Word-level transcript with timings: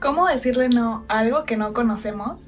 ¿Cómo 0.00 0.26
decirle 0.26 0.70
no 0.70 1.04
a 1.08 1.18
algo 1.18 1.44
que 1.44 1.58
no 1.58 1.74
conocemos? 1.74 2.44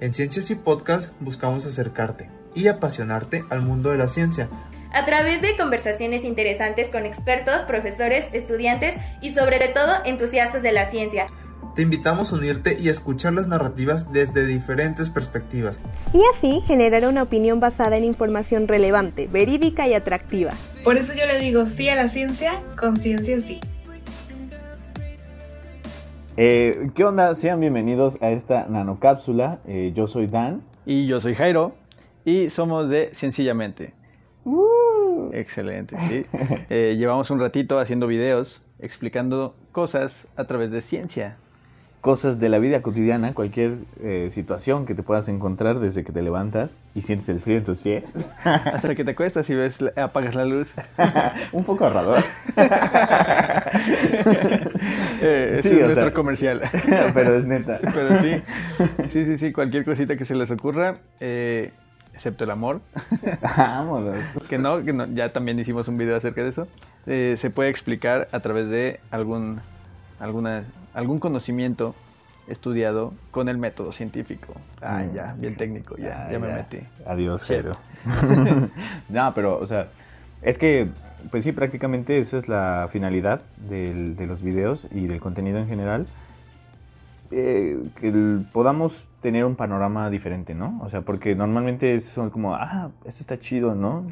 En 0.00 0.14
Ciencias 0.14 0.52
y 0.52 0.54
Podcast 0.54 1.10
buscamos 1.18 1.66
acercarte 1.66 2.30
y 2.54 2.68
apasionarte 2.68 3.44
al 3.50 3.60
mundo 3.60 3.90
de 3.90 3.98
la 3.98 4.08
ciencia. 4.08 4.48
A 4.92 5.04
través 5.04 5.42
de 5.42 5.56
conversaciones 5.56 6.22
interesantes 6.22 6.88
con 6.88 7.04
expertos, 7.04 7.62
profesores, 7.62 8.26
estudiantes 8.32 8.94
y 9.20 9.32
sobre 9.32 9.58
todo 9.66 9.94
entusiastas 10.04 10.62
de 10.62 10.70
la 10.70 10.84
ciencia. 10.84 11.26
Te 11.74 11.82
invitamos 11.82 12.30
a 12.30 12.36
unirte 12.36 12.76
y 12.78 12.86
a 12.86 12.92
escuchar 12.92 13.32
las 13.32 13.48
narrativas 13.48 14.12
desde 14.12 14.46
diferentes 14.46 15.10
perspectivas. 15.10 15.80
Y 16.14 16.22
así 16.36 16.62
generar 16.68 17.04
una 17.06 17.24
opinión 17.24 17.58
basada 17.58 17.96
en 17.96 18.04
información 18.04 18.68
relevante, 18.68 19.26
verídica 19.26 19.88
y 19.88 19.94
atractiva. 19.94 20.52
Por 20.84 20.96
eso 20.98 21.14
yo 21.14 21.26
le 21.26 21.40
digo 21.40 21.66
sí 21.66 21.88
a 21.88 21.96
la 21.96 22.08
ciencia, 22.08 22.52
con 22.78 22.96
ciencia 22.96 23.40
sí. 23.40 23.60
Eh, 26.38 26.90
¿Qué 26.94 27.02
onda? 27.02 27.34
Sean 27.34 27.60
bienvenidos 27.60 28.20
a 28.20 28.30
esta 28.30 28.66
nanocápsula. 28.68 29.60
Eh, 29.66 29.92
yo 29.94 30.06
soy 30.06 30.26
Dan. 30.26 30.60
Y 30.84 31.06
yo 31.06 31.18
soy 31.18 31.34
Jairo. 31.34 31.72
Y 32.26 32.50
somos 32.50 32.90
de 32.90 33.14
Sencillamente. 33.14 33.94
Uh. 34.44 35.30
Excelente, 35.32 35.96
sí. 36.08 36.26
Eh, 36.68 36.96
llevamos 36.98 37.30
un 37.30 37.40
ratito 37.40 37.78
haciendo 37.78 38.06
videos 38.06 38.60
explicando 38.78 39.54
cosas 39.72 40.28
a 40.36 40.44
través 40.44 40.70
de 40.70 40.82
ciencia. 40.82 41.38
Cosas 42.02 42.38
de 42.38 42.50
la 42.50 42.58
vida 42.58 42.82
cotidiana, 42.82 43.32
cualquier 43.32 43.78
eh, 44.02 44.28
situación 44.30 44.84
que 44.84 44.94
te 44.94 45.02
puedas 45.02 45.28
encontrar 45.28 45.80
desde 45.80 46.04
que 46.04 46.12
te 46.12 46.20
levantas 46.20 46.84
y 46.94 47.02
sientes 47.02 47.30
el 47.30 47.40
frío 47.40 47.56
en 47.56 47.64
tus 47.64 47.80
pies. 47.80 48.04
Hasta 48.44 48.94
que 48.94 49.04
te 49.04 49.12
acuestas 49.12 49.48
y 49.48 49.54
ves, 49.54 49.78
apagas 49.96 50.34
la 50.34 50.44
luz. 50.44 50.70
un 51.52 51.64
poco 51.64 51.86
ahorrador. 51.86 52.22
Ese 55.26 55.62
Sí, 55.68 55.74
es 55.76 55.80
nuestro 55.84 56.02
sea- 56.04 56.12
comercial. 56.12 56.60
Pero 57.14 57.34
es 57.36 57.44
neta. 57.46 57.78
Pero 57.94 58.20
sí, 58.20 58.42
sí, 59.12 59.24
sí, 59.24 59.38
sí, 59.38 59.52
cualquier 59.52 59.84
cosita 59.84 60.16
que 60.16 60.24
se 60.24 60.34
les 60.34 60.50
ocurra, 60.50 60.96
eh, 61.20 61.72
excepto 62.14 62.44
el 62.44 62.50
amor, 62.50 62.80
Vámonos. 63.56 64.16
que 64.48 64.58
no, 64.58 64.82
que 64.84 64.92
no, 64.92 65.06
ya 65.06 65.32
también 65.32 65.58
hicimos 65.58 65.88
un 65.88 65.98
video 65.98 66.16
acerca 66.16 66.42
de 66.42 66.48
eso, 66.50 66.66
eh, 67.06 67.36
se 67.38 67.50
puede 67.50 67.68
explicar 67.70 68.28
a 68.32 68.40
través 68.40 68.68
de 68.70 69.00
algún, 69.10 69.60
alguna, 70.18 70.64
algún 70.94 71.18
conocimiento 71.18 71.94
estudiado 72.48 73.12
con 73.32 73.48
el 73.48 73.58
método 73.58 73.92
científico. 73.92 74.54
Ah, 74.80 75.02
Mm. 75.04 75.14
ya, 75.14 75.34
bien 75.36 75.56
técnico, 75.56 75.96
ya, 75.98 76.26
Ah, 76.26 76.32
ya 76.32 76.38
me 76.38 76.52
metí. 76.52 76.78
Adiós. 77.04 77.44
Jairo. 77.44 77.76
no, 79.08 79.34
pero, 79.34 79.58
o 79.58 79.66
sea, 79.66 79.88
es 80.42 80.58
que, 80.58 80.88
pues 81.30 81.44
sí, 81.44 81.52
prácticamente 81.52 82.18
esa 82.18 82.38
es 82.38 82.48
la 82.48 82.88
finalidad 82.90 83.42
del- 83.68 84.16
de 84.16 84.26
los 84.26 84.42
videos 84.42 84.86
y 84.92 85.06
del 85.06 85.20
contenido 85.20 85.58
en 85.58 85.68
general. 85.68 86.06
eh, 87.32 87.76
que 87.96 88.08
el- 88.08 88.46
podamos 88.52 89.08
tener 89.20 89.44
un 89.44 89.56
panorama 89.56 90.08
diferente, 90.10 90.54
¿no? 90.54 90.78
O 90.84 90.90
sea, 90.90 91.00
porque 91.00 91.34
normalmente 91.34 91.98
son 92.00 92.30
como, 92.30 92.54
ah, 92.54 92.90
esto 93.04 93.22
está 93.22 93.36
chido, 93.40 93.74
¿no? 93.74 94.06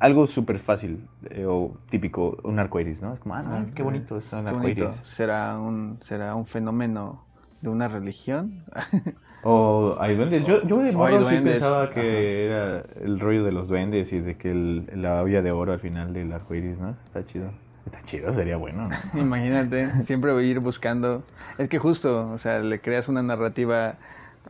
Algo 0.00 0.26
súper 0.26 0.58
fácil 0.58 1.06
eh, 1.28 1.44
o 1.46 1.76
típico, 1.90 2.38
un 2.44 2.58
arcoiris, 2.58 3.02
¿no? 3.02 3.12
Es 3.12 3.20
como, 3.20 3.34
ah, 3.34 3.42
no, 3.42 3.66
qué 3.74 3.82
bonito 3.82 4.16
está 4.16 4.38
un 4.38 4.46
arcoiris. 4.48 5.02
¿Será 5.14 5.58
un, 5.58 5.98
¿Será 6.02 6.34
un 6.36 6.46
fenómeno 6.46 7.22
de 7.60 7.68
una 7.68 7.88
religión? 7.88 8.64
O 9.44 9.96
hay 10.00 10.16
duendes. 10.16 10.44
Yo, 10.44 10.66
yo 10.66 10.78
de 10.78 10.90
morro 10.90 11.24
sí 11.28 11.36
pensaba 11.36 11.90
que 11.90 12.00
Ajá. 12.00 12.08
era 12.10 12.82
el 13.04 13.20
rollo 13.20 13.44
de 13.44 13.52
los 13.52 13.68
duendes 13.68 14.12
y 14.12 14.18
de 14.18 14.36
que 14.36 14.50
el- 14.50 14.90
la 15.00 15.22
olla 15.22 15.42
de 15.42 15.52
oro 15.52 15.72
al 15.72 15.78
final 15.78 16.12
del 16.12 16.32
arco 16.32 16.56
iris, 16.56 16.80
¿no? 16.80 16.90
Está 16.90 17.24
chido. 17.24 17.52
Está 17.86 18.02
chido, 18.02 18.34
sería 18.34 18.56
bueno, 18.56 18.88
¿no? 18.88 18.96
Imagínate, 19.20 19.90
siempre 20.06 20.32
voy 20.32 20.44
a 20.44 20.48
ir 20.48 20.58
buscando. 20.58 21.22
Es 21.56 21.68
que 21.68 21.78
justo, 21.78 22.28
o 22.32 22.38
sea, 22.38 22.58
le 22.58 22.80
creas 22.80 23.06
una 23.06 23.22
narrativa 23.22 23.94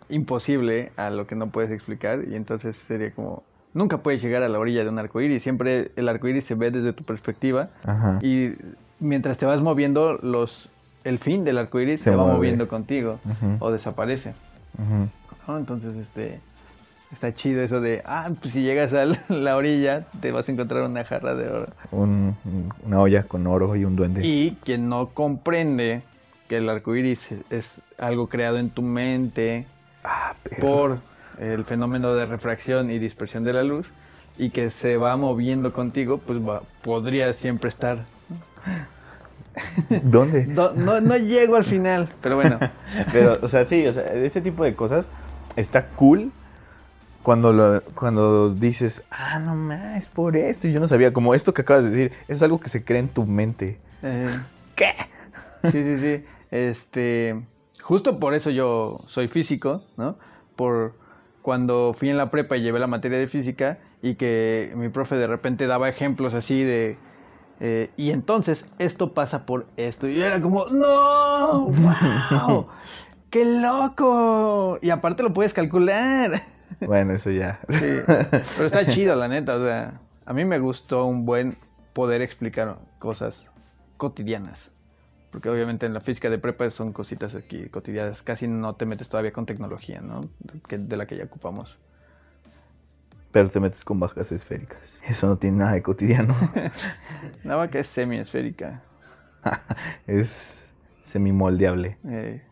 imposible 0.09 0.91
a 0.97 1.11
lo 1.11 1.27
que 1.27 1.37
no 1.37 1.49
puedes 1.51 1.71
explicar 1.71 2.21
y 2.27 2.35
entonces 2.35 2.75
sería 2.77 3.11
como 3.13 3.43
nunca 3.75 3.99
puedes 3.99 4.23
llegar 4.23 4.43
a 4.43 4.49
la 4.49 4.59
orilla 4.59 4.85
de 4.85 4.89
un 4.89 4.99
arco 4.99 5.21
iris. 5.21 5.43
Siempre 5.43 5.91
el 5.97 6.09
arco 6.09 6.29
iris 6.29 6.45
se 6.45 6.55
ve 6.55 6.71
desde 6.71 6.95
tu 6.95 7.05
perspectiva 7.05 7.69
Ajá. 7.85 8.19
y 8.23 8.55
mientras 9.01 9.37
te 9.39 9.45
vas 9.47 9.61
moviendo, 9.61 10.15
los 10.23 10.71
el 11.09 11.19
fin 11.19 11.45
del 11.45 11.59
arco 11.59 11.81
iris 11.81 12.03
Se 12.03 12.11
se 12.11 12.17
va 12.17 12.23
mueve. 12.25 12.37
moviendo 12.37 12.69
contigo 12.69 13.19
o 13.61 13.71
desaparece. 13.71 14.35
Entonces, 15.49 15.97
este. 15.97 16.41
Está 17.11 17.33
chido 17.35 17.63
eso 17.63 17.81
de, 17.81 18.03
ah, 18.05 18.29
pues 18.39 18.53
si 18.53 18.61
llegas 18.61 18.93
a 18.93 19.07
la 19.33 19.57
orilla, 19.57 20.05
te 20.21 20.31
vas 20.31 20.47
a 20.47 20.53
encontrar 20.53 20.83
una 20.83 21.05
jarra 21.07 21.35
de 21.35 21.49
oro. 21.49 21.67
Un- 21.91 22.37
un- 22.45 22.73
una 22.85 23.01
olla 23.01 23.23
con 23.23 23.47
oro 23.47 23.75
y 23.77 23.87
un 23.87 23.97
duende. 23.97 24.27
Y 24.27 24.59
quien 24.63 24.91
no 24.91 25.09
comprende 25.15 26.03
que 26.51 26.59
el 26.59 26.69
arco 26.69 26.95
iris 26.95 27.33
es, 27.33 27.41
es 27.51 27.81
algo 27.99 28.29
creado 28.29 28.59
en 28.59 28.69
tu 28.69 28.83
mente 28.83 29.67
Ah, 30.05 30.35
por 30.61 30.99
el 31.39 31.65
fenómeno 31.65 32.15
de 32.15 32.27
refracción 32.27 32.91
y 32.91 32.99
dispersión 32.99 33.43
de 33.43 33.55
la 33.55 33.63
luz 33.63 33.87
y 34.37 34.51
que 34.51 34.71
se 34.71 34.99
va 34.99 35.17
moviendo 35.17 35.73
contigo, 35.73 36.19
pues 36.19 36.39
va- 36.47 36.63
podría 36.83 37.33
siempre 37.33 37.71
estar. 37.71 38.05
¿Dónde? 40.03 40.47
No, 40.47 40.73
no, 40.73 41.01
no 41.01 41.17
llego 41.17 41.57
al 41.57 41.65
final, 41.65 42.09
pero 42.21 42.37
bueno. 42.37 42.59
Pero, 43.13 43.39
o 43.43 43.49
sea, 43.49 43.65
sí, 43.65 43.87
o 43.87 43.93
sea, 43.93 44.05
ese 44.05 44.41
tipo 44.41 44.65
de 44.65 44.75
cosas 44.75 45.05
está 45.57 45.87
cool 45.89 46.31
cuando, 47.23 47.53
lo, 47.53 47.83
cuando 47.95 48.55
dices, 48.55 49.03
ah, 49.11 49.39
no 49.39 49.55
más, 49.55 50.01
es 50.01 50.07
por 50.09 50.37
esto. 50.37 50.69
Y 50.69 50.73
yo 50.73 50.81
no 50.81 50.89
sabía, 50.89 51.13
como 51.13 51.35
esto 51.35 51.53
que 51.53 51.63
acabas 51.63 51.85
de 51.85 51.91
decir, 51.91 52.13
es 52.29 52.43
algo 52.43 52.61
que 52.61 52.69
se 52.69 52.85
crea 52.85 53.01
en 53.01 53.09
tu 53.09 53.27
mente. 53.27 53.79
eh, 54.03 54.39
¿Qué? 54.77 54.93
Sí, 55.71 55.83
sí, 55.83 55.99
sí. 55.99 56.25
Este, 56.51 57.41
justo 57.83 58.19
por 58.19 58.35
eso 58.35 58.51
yo 58.51 59.05
soy 59.09 59.29
físico, 59.29 59.83
¿no? 59.97 60.17
Por 60.57 60.95
cuando 61.43 61.95
fui 61.97 62.11
en 62.11 62.17
la 62.17 62.31
prepa 62.31 62.57
y 62.57 62.63
llevé 62.63 62.79
la 62.79 62.87
materia 62.87 63.19
de 63.19 63.27
física 63.29 63.79
y 64.03 64.15
que 64.15 64.73
mi 64.77 64.89
profe 64.89 65.17
de 65.17 65.27
repente 65.27 65.67
daba 65.67 65.89
ejemplos 65.89 66.35
así 66.35 66.63
de 66.63 66.97
eh, 67.61 67.91
y 67.97 68.11
entonces 68.11 68.67
esto 68.79 69.13
pasa 69.15 69.45
por 69.47 69.67
esto 69.77 70.07
y 70.09 70.21
era 70.21 70.41
como 70.41 70.67
no, 70.67 71.65
wow, 71.71 72.67
qué 73.31 73.45
loco 73.45 74.79
y 74.83 74.91
aparte 74.91 75.23
lo 75.23 75.33
puedes 75.33 75.53
calcular. 75.55 76.41
Bueno, 76.81 77.15
eso 77.15 77.31
ya. 77.31 77.59
Sí, 77.71 77.87
pero 78.07 78.67
está 78.67 78.87
chido 78.93 79.17
la 79.17 79.27
neta, 79.27 79.57
o 79.57 79.65
sea, 79.65 80.01
a 80.27 80.33
mí 80.35 80.45
me 80.45 80.59
gustó 80.59 81.07
un 81.07 81.25
buen 81.25 81.57
poder 81.95 82.21
explicar 82.21 82.77
cosas 82.99 83.45
cotidianas. 83.97 84.71
Porque 85.33 85.49
obviamente 85.49 85.87
en 85.87 85.95
la 85.95 86.01
física 86.01 86.29
de 86.31 86.39
prepa 86.39 86.71
son 86.71 86.93
cositas 86.93 87.35
aquí 87.35 87.69
cotidianas, 87.71 88.23
casi 88.23 88.47
no 88.49 88.75
te 88.77 88.85
metes 88.87 89.09
todavía 89.09 89.33
con 89.33 89.47
tecnología, 89.47 90.01
¿no? 90.03 90.29
Que- 90.69 90.79
de 90.79 90.97
la 90.97 91.07
que 91.07 91.17
ya 91.17 91.25
ocupamos. 91.25 91.77
Pero 93.33 93.51
te 93.51 93.61
metes 93.61 93.85
con 93.85 94.01
bajas 94.01 94.33
esféricas. 94.33 94.79
Eso 95.07 95.27
no 95.27 95.37
tiene 95.37 95.59
nada 95.59 95.73
de 95.73 95.83
cotidiano. 95.83 96.35
Nada 97.45 97.69
que 97.69 97.81
es 97.81 97.87
semiesférica. 97.87 98.81
es 100.07 100.67
semimoldeable. 101.05 101.97
Eh, 102.07 102.43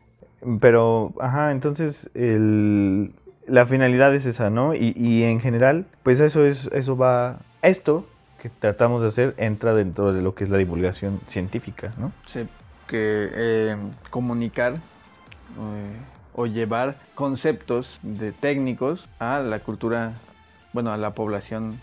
Pero, 0.61 1.13
ajá, 1.21 1.51
entonces 1.53 2.09
el- 2.15 3.13
la 3.47 3.65
finalidad 3.67 4.15
es 4.15 4.27
esa, 4.27 4.51
¿no? 4.51 4.75
Y, 4.75 4.93
y 4.97 5.23
en 5.25 5.41
general, 5.41 5.87
pues 6.03 6.21
eso 6.21 6.45
es, 6.45 6.67
eso 6.73 6.97
va, 6.97 7.39
esto 7.63 8.07
que 8.41 8.51
tratamos 8.51 9.03
de 9.03 9.09
hacer 9.09 9.35
entra 9.39 9.73
dentro 9.75 10.13
de 10.13 10.21
lo 10.23 10.35
que 10.35 10.45
es 10.45 10.51
la 10.51 10.59
divulgación 10.59 11.21
científica, 11.29 11.93
¿no? 11.99 12.13
sí, 12.27 12.41
que 12.87 13.31
eh, 13.33 13.77
comunicar 14.11 14.75
eh, 14.75 14.79
o 16.35 16.47
llevar 16.47 16.97
conceptos 17.15 17.99
de 18.03 18.33
técnicos 18.33 19.09
a 19.19 19.39
la 19.41 19.61
cultura, 19.61 20.13
bueno, 20.77 20.93
a 20.93 20.99
la 20.99 21.13
población 21.15 21.81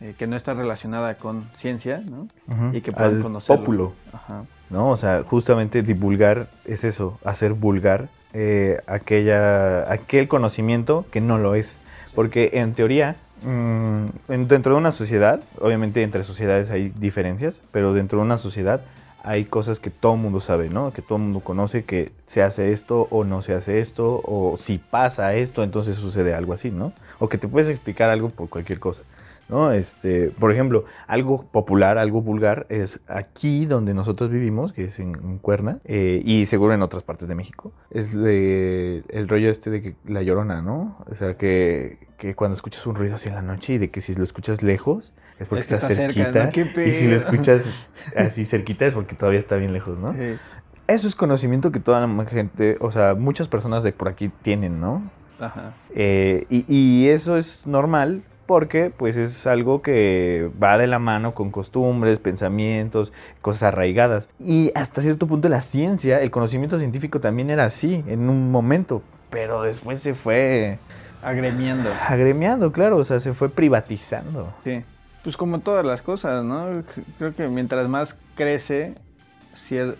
eh, 0.00 0.14
que 0.16 0.26
no 0.26 0.34
está 0.34 0.54
relacionada 0.54 1.16
con 1.16 1.44
ciencia, 1.58 2.02
¿no? 2.08 2.26
Y 2.72 2.80
que 2.80 2.90
puedan 2.90 3.16
Al 3.16 3.22
conocerlo. 3.22 3.60
pópulo, 3.60 3.92
Ajá. 4.14 4.44
¿no? 4.70 4.88
O 4.88 4.96
sea, 4.96 5.24
justamente 5.28 5.82
divulgar 5.82 6.46
es 6.64 6.84
eso, 6.84 7.18
hacer 7.22 7.52
vulgar 7.52 8.08
eh, 8.32 8.80
aquella, 8.86 9.92
aquel 9.92 10.26
conocimiento 10.26 11.04
que 11.10 11.20
no 11.20 11.36
lo 11.36 11.54
es. 11.54 11.76
Porque 12.14 12.52
en 12.54 12.72
teoría, 12.72 13.16
mm, 13.42 14.06
en- 14.32 14.48
dentro 14.48 14.72
de 14.72 14.78
una 14.78 14.92
sociedad, 14.92 15.40
obviamente 15.60 16.02
entre 16.02 16.24
sociedades 16.24 16.70
hay 16.70 16.88
diferencias, 16.88 17.56
pero 17.72 17.92
dentro 17.92 18.20
de 18.20 18.24
una 18.24 18.38
sociedad 18.38 18.80
hay 19.22 19.44
cosas 19.44 19.80
que 19.80 19.90
todo 19.90 20.14
el 20.14 20.20
mundo 20.20 20.40
sabe, 20.40 20.70
¿no? 20.70 20.92
Que 20.94 21.02
todo 21.02 21.16
el 21.18 21.24
mundo 21.24 21.40
conoce 21.40 21.84
que 21.84 22.10
se 22.26 22.42
hace 22.42 22.72
esto 22.72 23.06
o 23.10 23.22
no 23.24 23.42
se 23.42 23.52
hace 23.54 23.80
esto, 23.80 24.22
o 24.24 24.56
si 24.58 24.78
pasa 24.78 25.34
esto, 25.34 25.62
entonces 25.62 25.96
sucede 25.96 26.32
algo 26.32 26.54
así, 26.54 26.70
¿no? 26.70 26.92
O 27.18 27.28
que 27.28 27.38
te 27.38 27.48
puedes 27.48 27.68
explicar 27.68 28.10
algo 28.10 28.30
por 28.30 28.48
cualquier 28.48 28.80
cosa. 28.80 29.02
¿no? 29.48 29.72
Este, 29.72 30.30
por 30.30 30.50
ejemplo, 30.52 30.86
algo 31.06 31.44
popular, 31.52 31.98
algo 31.98 32.22
vulgar 32.22 32.64
es 32.70 33.00
aquí 33.06 33.66
donde 33.66 33.92
nosotros 33.92 34.30
vivimos, 34.30 34.72
que 34.72 34.84
es 34.86 34.98
en, 34.98 35.14
en 35.16 35.36
Cuerna, 35.38 35.80
eh, 35.84 36.22
y 36.24 36.46
seguro 36.46 36.72
en 36.72 36.80
otras 36.80 37.02
partes 37.02 37.28
de 37.28 37.34
México, 37.34 37.70
es 37.90 38.10
de- 38.16 39.02
el 39.10 39.28
rollo 39.28 39.50
este 39.50 39.68
de 39.70 39.82
que 39.82 39.94
la 40.06 40.22
llorona, 40.22 40.62
¿no? 40.62 40.96
O 41.10 41.14
sea, 41.14 41.34
que, 41.36 41.98
que 42.16 42.34
cuando 42.34 42.54
escuchas 42.54 42.86
un 42.86 42.94
ruido 42.94 43.16
así 43.16 43.28
en 43.28 43.34
la 43.34 43.42
noche 43.42 43.74
y 43.74 43.78
de 43.78 43.90
que 43.90 44.00
si 44.00 44.14
lo 44.14 44.24
escuchas 44.24 44.62
lejos 44.62 45.12
es 45.38 45.46
porque 45.46 45.60
Es 45.60 45.66
que 45.68 45.74
está, 45.74 45.88
está 45.88 46.02
cerca, 46.02 46.14
cerquita, 46.24 46.44
¿no? 46.46 46.50
¡Qué 46.52 46.88
y 46.90 46.94
si 46.94 47.08
lo 47.08 47.16
escuchas 47.16 47.64
así 48.16 48.46
cerquita 48.46 48.86
es 48.86 48.94
porque 48.94 49.14
todavía 49.14 49.40
está 49.40 49.56
bien 49.56 49.74
lejos, 49.74 49.98
¿no? 49.98 50.14
Eh, 50.16 50.38
eso 50.86 51.06
es 51.06 51.14
conocimiento 51.14 51.70
que 51.70 51.80
toda 51.80 52.06
la 52.06 52.24
gente, 52.24 52.78
o 52.80 52.92
sea, 52.92 53.14
muchas 53.14 53.48
personas 53.48 53.84
de 53.84 53.92
por 53.92 54.08
aquí 54.08 54.30
tienen, 54.42 54.80
¿no? 54.80 55.02
Ajá. 55.40 55.72
Eh, 55.94 56.46
y, 56.50 56.64
y 56.68 57.08
eso 57.08 57.36
es 57.36 57.66
normal 57.66 58.22
porque 58.46 58.90
pues 58.96 59.16
es 59.16 59.46
algo 59.46 59.82
que 59.82 60.50
va 60.62 60.78
de 60.78 60.86
la 60.86 60.98
mano 60.98 61.34
con 61.34 61.50
costumbres, 61.50 62.18
pensamientos, 62.18 63.12
cosas 63.40 63.64
arraigadas. 63.64 64.28
Y 64.38 64.70
hasta 64.74 65.00
cierto 65.00 65.26
punto 65.26 65.48
la 65.48 65.60
ciencia, 65.60 66.20
el 66.20 66.30
conocimiento 66.30 66.78
científico 66.78 67.20
también 67.20 67.50
era 67.50 67.64
así 67.64 68.04
en 68.06 68.28
un 68.28 68.50
momento, 68.50 69.02
pero 69.30 69.62
después 69.62 70.00
se 70.00 70.14
fue 70.14 70.78
Agremiando. 71.22 71.90
agremiando, 72.06 72.70
claro, 72.72 72.98
o 72.98 73.04
sea, 73.04 73.20
se 73.20 73.32
fue 73.32 73.48
privatizando. 73.48 74.52
Sí. 74.64 74.82
Pues 75.22 75.38
como 75.38 75.60
todas 75.60 75.86
las 75.86 76.02
cosas, 76.02 76.44
¿no? 76.44 76.82
Creo 77.18 77.34
que 77.34 77.48
mientras 77.48 77.88
más 77.88 78.14
crece 78.34 78.94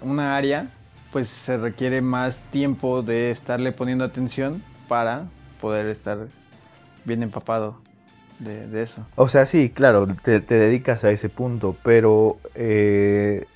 una 0.02 0.36
área, 0.36 0.66
pues 1.10 1.30
se 1.30 1.56
requiere 1.56 2.02
más 2.02 2.42
tiempo 2.50 3.00
de 3.00 3.30
estarle 3.30 3.72
poniendo 3.72 4.04
atención 4.04 4.62
para 4.88 5.26
poder 5.60 5.86
estar 5.86 6.18
bien 7.04 7.22
empapado 7.22 7.78
de, 8.38 8.66
de 8.66 8.82
eso. 8.82 9.06
O 9.16 9.28
sea, 9.28 9.46
sí, 9.46 9.70
claro, 9.70 10.06
te, 10.22 10.40
dedicas 10.40 11.04
a 11.04 11.10
ese 11.10 11.28
punto, 11.28 11.76
pero 11.82 12.38
eh, 12.54 13.46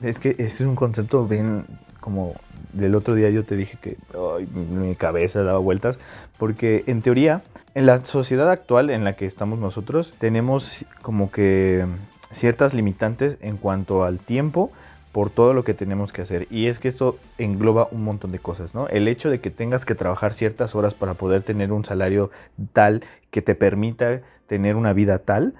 es 0.00 0.18
que 0.18 0.36
es 0.38 0.60
un 0.60 0.76
concepto 0.76 1.26
bien 1.26 1.64
como 2.00 2.34
del 2.72 2.94
otro 2.94 3.14
día 3.14 3.30
yo 3.30 3.44
te 3.44 3.56
dije 3.56 3.78
que 3.80 3.96
mi 4.38 4.94
cabeza 4.96 5.42
daba 5.42 5.58
vueltas, 5.58 5.98
porque 6.38 6.84
en 6.86 7.02
teoría, 7.02 7.42
en 7.74 7.86
la 7.86 8.04
sociedad 8.04 8.50
actual 8.50 8.90
en 8.90 9.02
la 9.04 9.14
que 9.16 9.26
estamos 9.26 9.58
nosotros, 9.58 10.14
tenemos 10.18 10.84
como 11.00 11.30
que 11.30 11.86
ciertas 12.32 12.74
limitantes 12.74 13.38
en 13.40 13.56
cuanto 13.56 14.04
al 14.04 14.18
tiempo 14.18 14.70
por 15.16 15.30
todo 15.30 15.54
lo 15.54 15.64
que 15.64 15.72
tenemos 15.72 16.12
que 16.12 16.20
hacer. 16.20 16.46
Y 16.50 16.66
es 16.66 16.78
que 16.78 16.88
esto 16.88 17.16
engloba 17.38 17.88
un 17.90 18.04
montón 18.04 18.32
de 18.32 18.38
cosas, 18.38 18.74
¿no? 18.74 18.86
El 18.88 19.08
hecho 19.08 19.30
de 19.30 19.40
que 19.40 19.50
tengas 19.50 19.86
que 19.86 19.94
trabajar 19.94 20.34
ciertas 20.34 20.74
horas 20.74 20.92
para 20.92 21.14
poder 21.14 21.40
tener 21.40 21.72
un 21.72 21.86
salario 21.86 22.30
tal 22.74 23.02
que 23.30 23.40
te 23.40 23.54
permita 23.54 24.20
tener 24.46 24.76
una 24.76 24.92
vida 24.92 25.20
tal, 25.20 25.54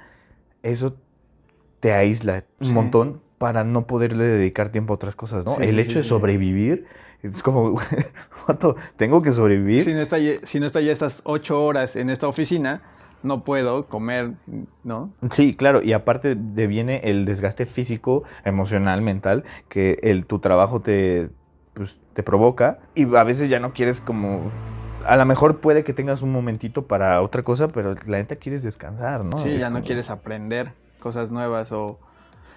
eso 0.63 0.97
te 1.81 1.95
aísla 1.95 2.45
un 2.61 2.67
Sí. 2.67 2.73
montón 2.75 3.23
para 3.39 3.65
no 3.65 3.87
poderle 3.87 4.25
dedicar 4.25 4.69
tiempo 4.69 4.93
a 4.93 4.97
otras 4.97 5.17
cosas, 5.17 5.47
¿no? 5.47 5.57
Sí, 5.57 5.63
El 5.63 5.79
hecho 5.79 5.93
sí, 5.93 5.99
de 6.01 6.05
sobrevivir 6.05 6.85
es 7.23 7.43
como, 7.43 7.81
tengo 8.99 9.23
que 9.23 9.33
sobrevivir. 9.33 9.85
Si 9.85 9.95
no, 9.95 10.03
está, 10.03 10.19
si 10.43 10.61
no 10.61 10.67
está 10.67 10.83
ya 10.83 10.93
estas 10.93 11.23
ocho 11.25 11.65
horas 11.65 11.97
en 11.97 12.11
esta 12.11 12.29
oficina, 12.29 12.83
no 13.23 13.45
puedo 13.45 13.87
comer, 13.87 14.33
¿no? 14.85 15.11
Sí, 15.31 15.55
claro, 15.55 15.83
y 15.83 15.93
aparte 15.93 16.35
de 16.35 16.67
viene 16.67 17.01
el 17.05 17.25
desgaste 17.25 17.67
físico, 17.67 18.25
emocional, 18.45 19.03
mental, 19.03 19.45
que 19.69 19.99
el, 20.03 20.27
tu 20.27 20.39
trabajo 20.39 20.81
te, 20.81 21.29
pues, 21.75 21.97
te 22.15 22.23
provoca 22.23 22.79
y 22.95 23.03
a 23.17 23.25
veces 23.25 23.51
ya 23.51 23.61
no 23.61 23.73
quieres 23.73 24.01
como... 24.01 24.51
A 25.07 25.17
lo 25.17 25.25
mejor 25.25 25.59
puede 25.59 25.85
que 25.85 25.93
tengas 25.93 26.23
un 26.23 26.33
momentito 26.33 26.83
para 26.87 27.23
otra 27.23 27.43
cosa, 27.43 27.69
pero 27.69 27.95
la 28.07 28.19
neta 28.19 28.37
quieres 28.37 28.63
descansar, 28.63 29.25
¿no? 29.25 29.39
Sí, 29.39 29.51
Es 29.51 29.61
ya 29.61 29.71
no 29.71 29.83
quieres 29.85 30.11
aprender 30.11 30.73
cosas 30.99 31.31
nuevas 31.31 31.71
o 31.71 31.99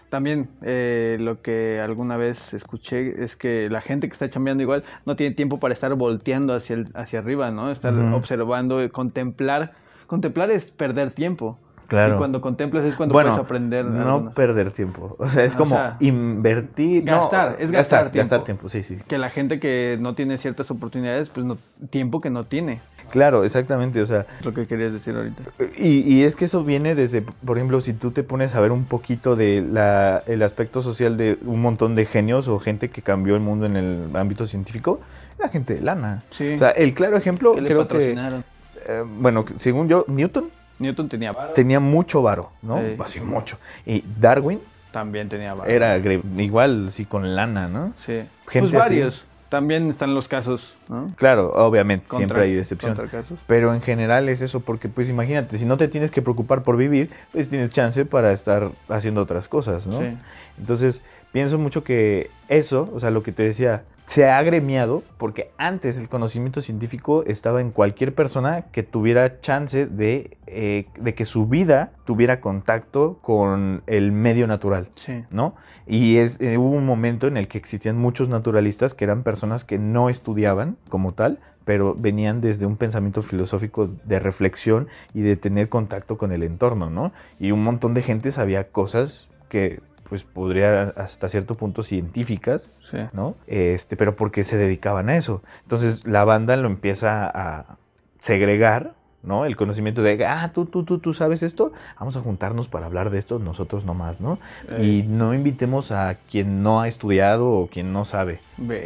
también 0.10 0.50
eh, 0.64 1.18
lo 1.20 1.42
que 1.42 1.80
alguna 1.80 2.18
vez 2.18 2.54
escuché 2.54 3.24
es 3.24 3.36
que 3.36 3.70
la 3.70 3.82
gente 3.82 4.08
que 4.08 4.14
está 4.14 4.30
chambeando 4.30 4.64
igual 4.64 4.84
no 5.06 5.16
tiene 5.16 5.36
tiempo 5.36 5.60
para 5.60 5.74
estar 5.74 5.94
volteando 5.94 6.56
hacia 6.56 6.76
el, 6.76 6.88
hacia 6.96 7.20
arriba, 7.20 7.52
¿no? 7.52 7.72
Estar 7.72 7.94
Ujú. 7.94 8.16
observando, 8.16 8.84
y 8.84 8.90
contemplar. 8.90 9.74
Contemplar 10.10 10.50
es 10.50 10.66
perder 10.66 11.12
tiempo. 11.12 11.60
Claro. 11.88 12.16
Y 12.16 12.18
cuando 12.18 12.42
contemplas 12.42 12.84
es 12.84 12.96
cuando 12.96 13.14
bueno, 13.14 13.30
puedes 13.30 13.44
aprender. 13.46 13.86
no 13.86 14.14
algunas- 14.16 14.34
perder 14.34 14.72
tiempo. 14.72 15.16
O 15.20 15.30
sea, 15.30 15.44
es 15.44 15.54
O 15.54 15.58
como 15.60 15.76
sea, 15.76 15.98
invertir... 16.00 17.04
no, 17.06 17.20
gastar, 17.22 17.58
es 17.60 17.72
gastar 17.72 18.06
Gastar 18.12 18.44
tiempo. 18.44 18.46
tiempo, 18.46 18.70
sí, 18.70 18.84
sí. 18.84 18.98
Que 19.08 19.20
la 19.20 19.30
gente 19.30 19.60
que 19.60 19.98
no 20.02 20.16
tiene 20.16 20.38
ciertas 20.40 20.70
oportunidades, 20.72 21.30
pues 21.30 21.46
no, 21.46 21.58
tiempo 21.92 22.22
que 22.22 22.32
no 22.32 22.44
tiene. 22.44 22.82
Claro, 23.12 23.44
exactamente, 23.44 24.02
o 24.02 24.08
sea... 24.08 24.26
Es 24.40 24.46
lo 24.46 24.54
que 24.54 24.66
querías 24.68 24.94
decir 24.94 25.16
ahorita. 25.16 25.42
Y, 25.78 26.00
y 26.12 26.24
es 26.24 26.36
que 26.36 26.46
eso 26.46 26.64
viene 26.64 26.94
desde, 26.96 27.22
por 27.24 27.58
ejemplo, 27.58 27.80
si 27.82 27.94
tú 27.94 28.10
te 28.12 28.22
pones 28.24 28.54
a 28.56 28.60
ver 28.62 28.72
un 28.72 28.86
poquito 28.86 29.36
de 29.36 29.62
la, 29.62 30.22
el 30.28 30.42
aspecto 30.44 30.82
social 30.84 31.18
de 31.18 31.38
un 31.46 31.62
montón 31.62 31.94
de 31.96 32.06
genios 32.06 32.48
o 32.48 32.60
gente 32.60 32.90
que 32.90 33.02
cambió 33.04 33.36
el 33.36 33.42
mundo 33.42 33.66
en 33.68 33.76
el 33.76 34.16
ámbito 34.16 34.46
científico, 34.48 35.02
la 35.40 35.50
gente 35.50 35.76
de 35.76 35.82
lana. 35.82 36.22
Sí. 36.32 36.54
O 36.54 36.60
sea, 36.60 36.70
el 36.72 36.94
claro 36.96 37.18
ejemplo, 37.18 37.54
que 37.54 37.62
le 37.62 37.70
que, 37.70 37.76
patrocinaron. 37.76 38.44
Eh, 38.88 39.04
bueno, 39.06 39.46
según 39.58 39.88
yo, 39.88 40.06
Newton 40.08 40.50
Newton 40.80 41.10
tenía 41.10 41.32
varo. 41.34 41.52
tenía 41.54 41.80
mucho 41.80 42.22
varo, 42.22 42.52
¿no? 42.62 42.80
Sí. 42.80 42.96
Así 43.04 43.20
mucho. 43.20 43.58
Y 43.86 44.04
Darwin 44.20 44.60
También 44.92 45.28
tenía 45.28 45.54
varo. 45.54 45.70
era 45.70 45.98
igual, 45.98 46.90
sí, 46.92 47.06
con 47.06 47.36
lana, 47.36 47.68
¿no? 47.68 47.94
Sí. 48.06 48.14
Gente 48.14 48.30
pues 48.48 48.64
así. 48.64 48.76
varios. 48.76 49.26
También 49.50 49.90
están 49.90 50.14
los 50.14 50.28
casos, 50.28 50.76
¿no? 50.88 51.12
Claro, 51.16 51.52
obviamente, 51.56 52.06
Contra- 52.08 52.28
siempre 52.28 52.44
hay 52.44 52.58
excepción. 52.60 52.96
casos. 52.96 53.40
Pero 53.48 53.74
en 53.74 53.82
general 53.82 54.30
es 54.30 54.42
eso, 54.42 54.60
porque 54.60 54.90
pues 54.90 55.10
imagínate, 55.10 55.58
si 55.58 55.66
no 55.66 55.76
te 55.76 55.88
tienes 55.88 56.12
que 56.12 56.22
preocupar 56.22 56.62
por 56.62 56.78
vivir, 56.78 57.10
pues 57.32 57.50
tienes 57.50 57.72
chance 57.72 58.06
para 58.06 58.32
estar 58.32 58.70
haciendo 58.90 59.22
otras 59.22 59.48
cosas, 59.48 59.88
¿no? 59.88 60.00
Sí. 60.00 60.16
Entonces, 60.60 61.02
pienso 61.32 61.58
mucho 61.58 61.84
que 61.84 62.30
eso, 62.48 62.90
o 62.94 63.00
sea, 63.00 63.12
lo 63.12 63.24
que 63.24 63.32
te 63.32 63.44
decía, 63.44 63.84
se 64.10 64.28
ha 64.28 64.40
agremiado 64.40 65.04
porque 65.20 65.52
antes 65.60 66.00
el 66.00 66.10
conocimiento 66.10 66.62
científico 66.62 67.24
estaba 67.28 67.62
en 67.62 67.70
cualquier 67.70 68.16
persona 68.16 68.64
que 68.72 68.82
tuviera 68.82 69.40
chance 69.40 69.86
de, 69.86 70.36
eh, 70.48 70.88
de 71.00 71.14
que 71.14 71.26
su 71.26 71.46
vida 71.46 71.92
tuviera 72.06 72.42
contacto 72.42 73.20
con 73.22 73.84
el 73.86 74.12
medio 74.12 74.48
natural. 74.48 74.88
Sí. 74.96 75.26
¿no? 75.30 75.54
Y 75.86 76.18
es, 76.18 76.42
eh, 76.42 76.58
hubo 76.58 76.72
un 76.72 76.88
momento 76.88 77.28
en 77.28 77.38
el 77.38 77.48
que 77.48 77.60
existían 77.60 77.98
muchos 77.98 78.30
naturalistas 78.30 78.96
que 78.96 79.04
eran 79.04 79.22
personas 79.22 79.64
que 79.64 79.78
no 79.78 80.10
estudiaban 80.10 80.78
como 80.90 81.14
tal, 81.14 81.38
pero 81.64 81.94
venían 81.94 82.42
desde 82.42 82.66
un 82.66 82.78
pensamiento 82.78 83.22
filosófico 83.22 83.92
de 84.06 84.18
reflexión 84.18 84.88
y 85.14 85.22
de 85.22 85.36
tener 85.36 85.70
contacto 85.70 86.18
con 86.18 86.32
el 86.32 86.42
entorno, 86.42 86.90
¿no? 86.90 87.12
Y 87.40 87.52
un 87.52 87.64
montón 87.64 87.94
de 87.94 88.02
gente 88.02 88.32
sabía 88.32 88.70
cosas 88.70 89.28
que 89.50 89.82
pues 90.10 90.24
podría 90.24 90.84
hasta 90.98 91.30
cierto 91.30 91.56
punto 91.56 91.84
científicas, 91.84 92.68
Sí. 92.90 92.98
¿no? 93.14 93.36
Este, 93.48 93.96
pero 93.96 94.16
porque 94.16 94.44
se 94.44 94.58
dedicaban 94.58 95.10
a 95.10 95.16
eso. 95.16 95.44
Entonces 95.62 96.06
la 96.06 96.26
banda 96.26 96.56
lo 96.58 96.68
empieza 96.68 97.30
a 97.34 97.78
segregar, 98.20 98.94
¿no? 99.24 99.46
El 99.46 99.56
conocimiento 99.56 100.02
de, 100.02 100.26
ah, 100.26 100.52
tú, 100.54 100.66
tú, 100.66 100.84
tú, 100.84 101.00
tú 101.00 101.14
sabes 101.14 101.44
esto, 101.44 101.74
vamos 102.00 102.16
a 102.16 102.22
juntarnos 102.22 102.68
para 102.68 102.86
hablar 102.86 103.10
de 103.10 103.20
esto 103.20 103.40
nosotros 103.40 103.86
nomás, 103.86 104.22
¿no? 104.22 104.40
Y 104.82 105.04
no 105.04 105.34
invitemos 105.34 105.92
a 105.92 106.16
quien 106.30 106.64
no 106.64 106.82
ha 106.82 106.88
estudiado 106.88 107.50
o 107.50 107.68
quien 107.68 107.92
no 107.92 108.06
sabe. 108.06 108.40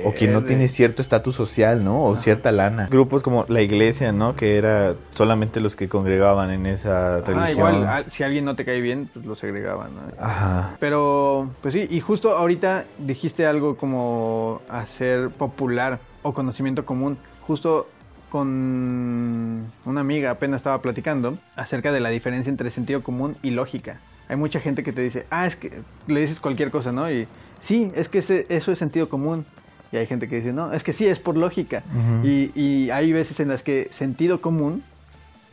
O 0.05 0.13
quien 0.13 0.33
no 0.33 0.43
tiene 0.43 0.67
cierto 0.67 1.01
estatus 1.01 1.35
social, 1.35 1.83
¿no? 1.83 2.03
O 2.03 2.15
cierta 2.15 2.51
lana. 2.51 2.87
Grupos 2.89 3.23
como 3.23 3.45
la 3.47 3.61
iglesia, 3.61 4.11
¿no? 4.11 4.35
Que 4.35 4.57
era 4.57 4.95
solamente 5.15 5.59
los 5.59 5.75
que 5.75 5.87
congregaban 5.87 6.51
en 6.51 6.65
esa 6.65 7.21
religión. 7.21 7.43
Ah, 7.43 7.51
igual, 7.51 7.85
ah, 7.87 8.03
si 8.07 8.23
alguien 8.23 8.45
no 8.45 8.55
te 8.55 8.65
cae 8.65 8.81
bien, 8.81 9.09
pues 9.13 9.25
lo 9.25 9.35
segregaban, 9.35 9.95
¿no? 9.95 10.01
Ajá. 10.19 10.77
Pero, 10.79 11.49
pues 11.61 11.73
sí, 11.73 11.87
y 11.89 11.99
justo 11.99 12.31
ahorita 12.31 12.85
dijiste 12.99 13.45
algo 13.45 13.77
como 13.77 14.61
hacer 14.69 15.29
popular 15.29 15.99
o 16.21 16.33
conocimiento 16.33 16.85
común. 16.85 17.17
Justo 17.41 17.87
con 18.33 19.71
una 19.85 20.01
amiga 20.01 20.31
apenas 20.31 20.57
estaba 20.61 20.81
platicando 20.81 21.37
acerca 21.55 21.91
de 21.91 21.99
la 21.99 22.09
diferencia 22.09 22.49
entre 22.49 22.71
sentido 22.71 23.01
común 23.03 23.35
y 23.43 23.51
lógica. 23.51 23.99
Hay 24.27 24.37
mucha 24.37 24.59
gente 24.59 24.81
que 24.81 24.91
te 24.91 25.01
dice, 25.03 25.27
ah, 25.29 25.45
es 25.45 25.55
que 25.55 25.69
le 26.07 26.21
dices 26.21 26.39
cualquier 26.39 26.71
cosa, 26.71 26.91
¿no? 26.91 27.11
Y 27.11 27.27
sí, 27.59 27.91
es 27.95 28.09
que 28.09 28.17
ese- 28.19 28.47
eso 28.49 28.71
es 28.71 28.79
sentido 28.79 29.07
común. 29.07 29.45
Y 29.91 29.97
hay 29.97 30.07
gente 30.07 30.27
que 30.27 30.37
dice, 30.37 30.51
no, 30.51 30.73
es 30.73 30.83
que 30.83 30.93
sí, 30.93 31.05
es 31.05 31.19
por 31.19 31.37
lógica. 31.37 31.83
Y, 32.23 32.49
y 32.59 32.89
hay 32.89 33.13
veces 33.13 33.39
en 33.39 33.49
las 33.49 33.61
que 33.61 33.89
sentido 33.93 34.41
común 34.41 34.81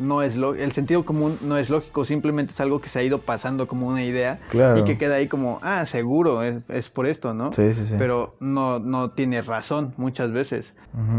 no 0.00 0.22
es 0.22 0.34
lo, 0.36 0.54
el 0.54 0.72
sentido 0.72 1.04
común 1.04 1.38
no 1.42 1.56
es 1.58 1.70
lógico, 1.70 2.04
simplemente 2.04 2.52
es 2.52 2.60
algo 2.60 2.80
que 2.80 2.88
se 2.88 2.98
ha 2.98 3.02
ido 3.02 3.18
pasando 3.18 3.68
como 3.68 3.86
una 3.86 4.02
idea 4.02 4.40
Claro. 4.50 4.78
y 4.80 4.84
que 4.84 4.96
queda 4.98 5.16
ahí 5.16 5.28
como, 5.28 5.58
ah, 5.62 5.84
seguro, 5.86 6.42
es, 6.42 6.56
es 6.68 6.88
por 6.90 7.06
esto, 7.06 7.34
¿no? 7.34 7.52
Sí, 7.52 7.74
sí, 7.74 7.86
sí. 7.86 7.94
Pero 7.98 8.34
no, 8.40 8.78
no 8.78 9.10
tiene 9.10 9.42
razón 9.42 9.92
muchas 9.96 10.32
veces. 10.32 10.72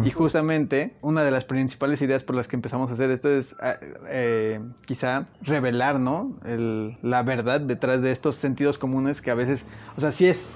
Y 0.03 0.11
justamente 0.11 0.95
una 1.01 1.23
de 1.23 1.31
las 1.31 1.45
principales 1.45 2.01
ideas 2.01 2.23
por 2.23 2.35
las 2.35 2.47
que 2.47 2.55
empezamos 2.57 2.89
a 2.89 2.93
hacer 2.95 3.09
esto 3.11 3.29
es 3.29 3.55
ah, 3.61 3.75
eh, 4.09 4.59
quizá 4.85 5.27
revelar, 5.41 5.99
¿no? 5.99 6.33
El- 6.43 6.97
la 7.03 7.23
verdad 7.23 7.61
detrás 7.61 8.01
de 8.01 8.11
estos 8.11 8.35
sentidos 8.35 8.77
comunes 8.77 9.21
que 9.21 9.31
a 9.31 9.35
veces, 9.35 9.65
o 9.95 10.01
sea, 10.01 10.11
sí 10.11 10.27
es, 10.27 10.49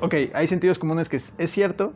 ok, 0.00 0.14
hay 0.34 0.46
sentidos 0.48 0.78
comunes 0.78 1.08
que 1.08 1.16
es, 1.18 1.32
es 1.38 1.50
cierto. 1.50 1.92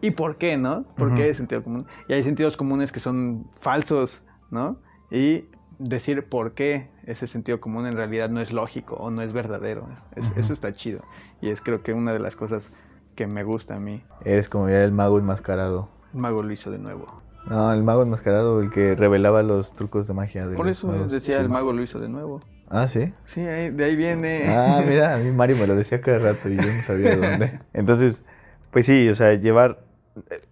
¿Y 0.00 0.10
por 0.10 0.36
qué, 0.36 0.56
no? 0.56 0.84
¿Por 0.96 1.14
qué 1.14 1.30
es 1.30 1.36
sentido 1.38 1.62
común? 1.62 1.86
Y 2.08 2.12
hay 2.12 2.22
sentidos 2.22 2.56
comunes 2.56 2.92
que 2.92 3.00
son 3.00 3.46
falsos, 3.60 4.22
¿no? 4.50 4.76
Y 5.10 5.44
decir 5.78 6.24
por 6.28 6.52
qué 6.52 6.88
ese 7.04 7.26
sentido 7.26 7.60
común 7.60 7.86
en 7.86 7.96
realidad 7.96 8.30
no 8.30 8.40
es 8.40 8.52
lógico 8.52 8.94
o 8.96 9.10
no 9.10 9.22
es 9.22 9.32
verdadero. 9.32 9.88
Es-. 10.16 10.32
Eso 10.36 10.52
está 10.52 10.72
chido. 10.72 11.02
Y 11.40 11.50
es 11.50 11.60
creo 11.60 11.82
que 11.82 11.92
una 11.92 12.12
de 12.12 12.20
las 12.20 12.36
cosas 12.36 12.70
que 13.14 13.26
me 13.26 13.42
gusta 13.44 13.76
a 13.76 13.80
mí. 13.80 14.02
Eres 14.24 14.48
como 14.48 14.68
ya 14.68 14.82
el 14.82 14.92
mago 14.92 15.18
enmascarado. 15.18 15.88
El 16.14 16.20
mago 16.20 16.42
lo 16.42 16.52
hizo 16.52 16.70
de 16.70 16.78
nuevo. 16.78 17.22
No, 17.48 17.72
el 17.72 17.82
mago 17.82 18.02
enmascarado, 18.02 18.60
el 18.62 18.70
que 18.70 18.94
revelaba 18.94 19.42
los 19.42 19.72
trucos 19.74 20.06
de 20.08 20.14
magia. 20.14 20.46
de 20.46 20.56
Por 20.56 20.68
eso 20.68 20.86
magos. 20.88 21.10
decía 21.12 21.40
el 21.40 21.48
mago 21.50 21.72
lo 21.72 21.82
hizo 21.82 22.00
de 22.00 22.08
nuevo. 22.08 22.40
Ah, 22.70 22.88
sí. 22.88 23.12
Sí, 23.26 23.40
ahí- 23.42 23.70
de 23.70 23.84
ahí 23.84 23.94
viene. 23.96 24.44
Ah, 24.48 24.82
mira, 24.88 25.14
a 25.14 25.18
mí 25.18 25.30
Mario 25.30 25.56
me 25.58 25.66
lo 25.66 25.74
decía 25.76 26.00
cada 26.00 26.18
rato 26.18 26.48
y 26.48 26.56
yo 26.56 26.62
no 26.62 26.82
sabía 26.86 27.10
de 27.10 27.16
dónde. 27.16 27.58
Entonces, 27.74 28.24
Pues 28.70 28.86
sí, 28.86 29.08
o 29.08 29.14
sea, 29.14 29.34
llevar... 29.34 29.84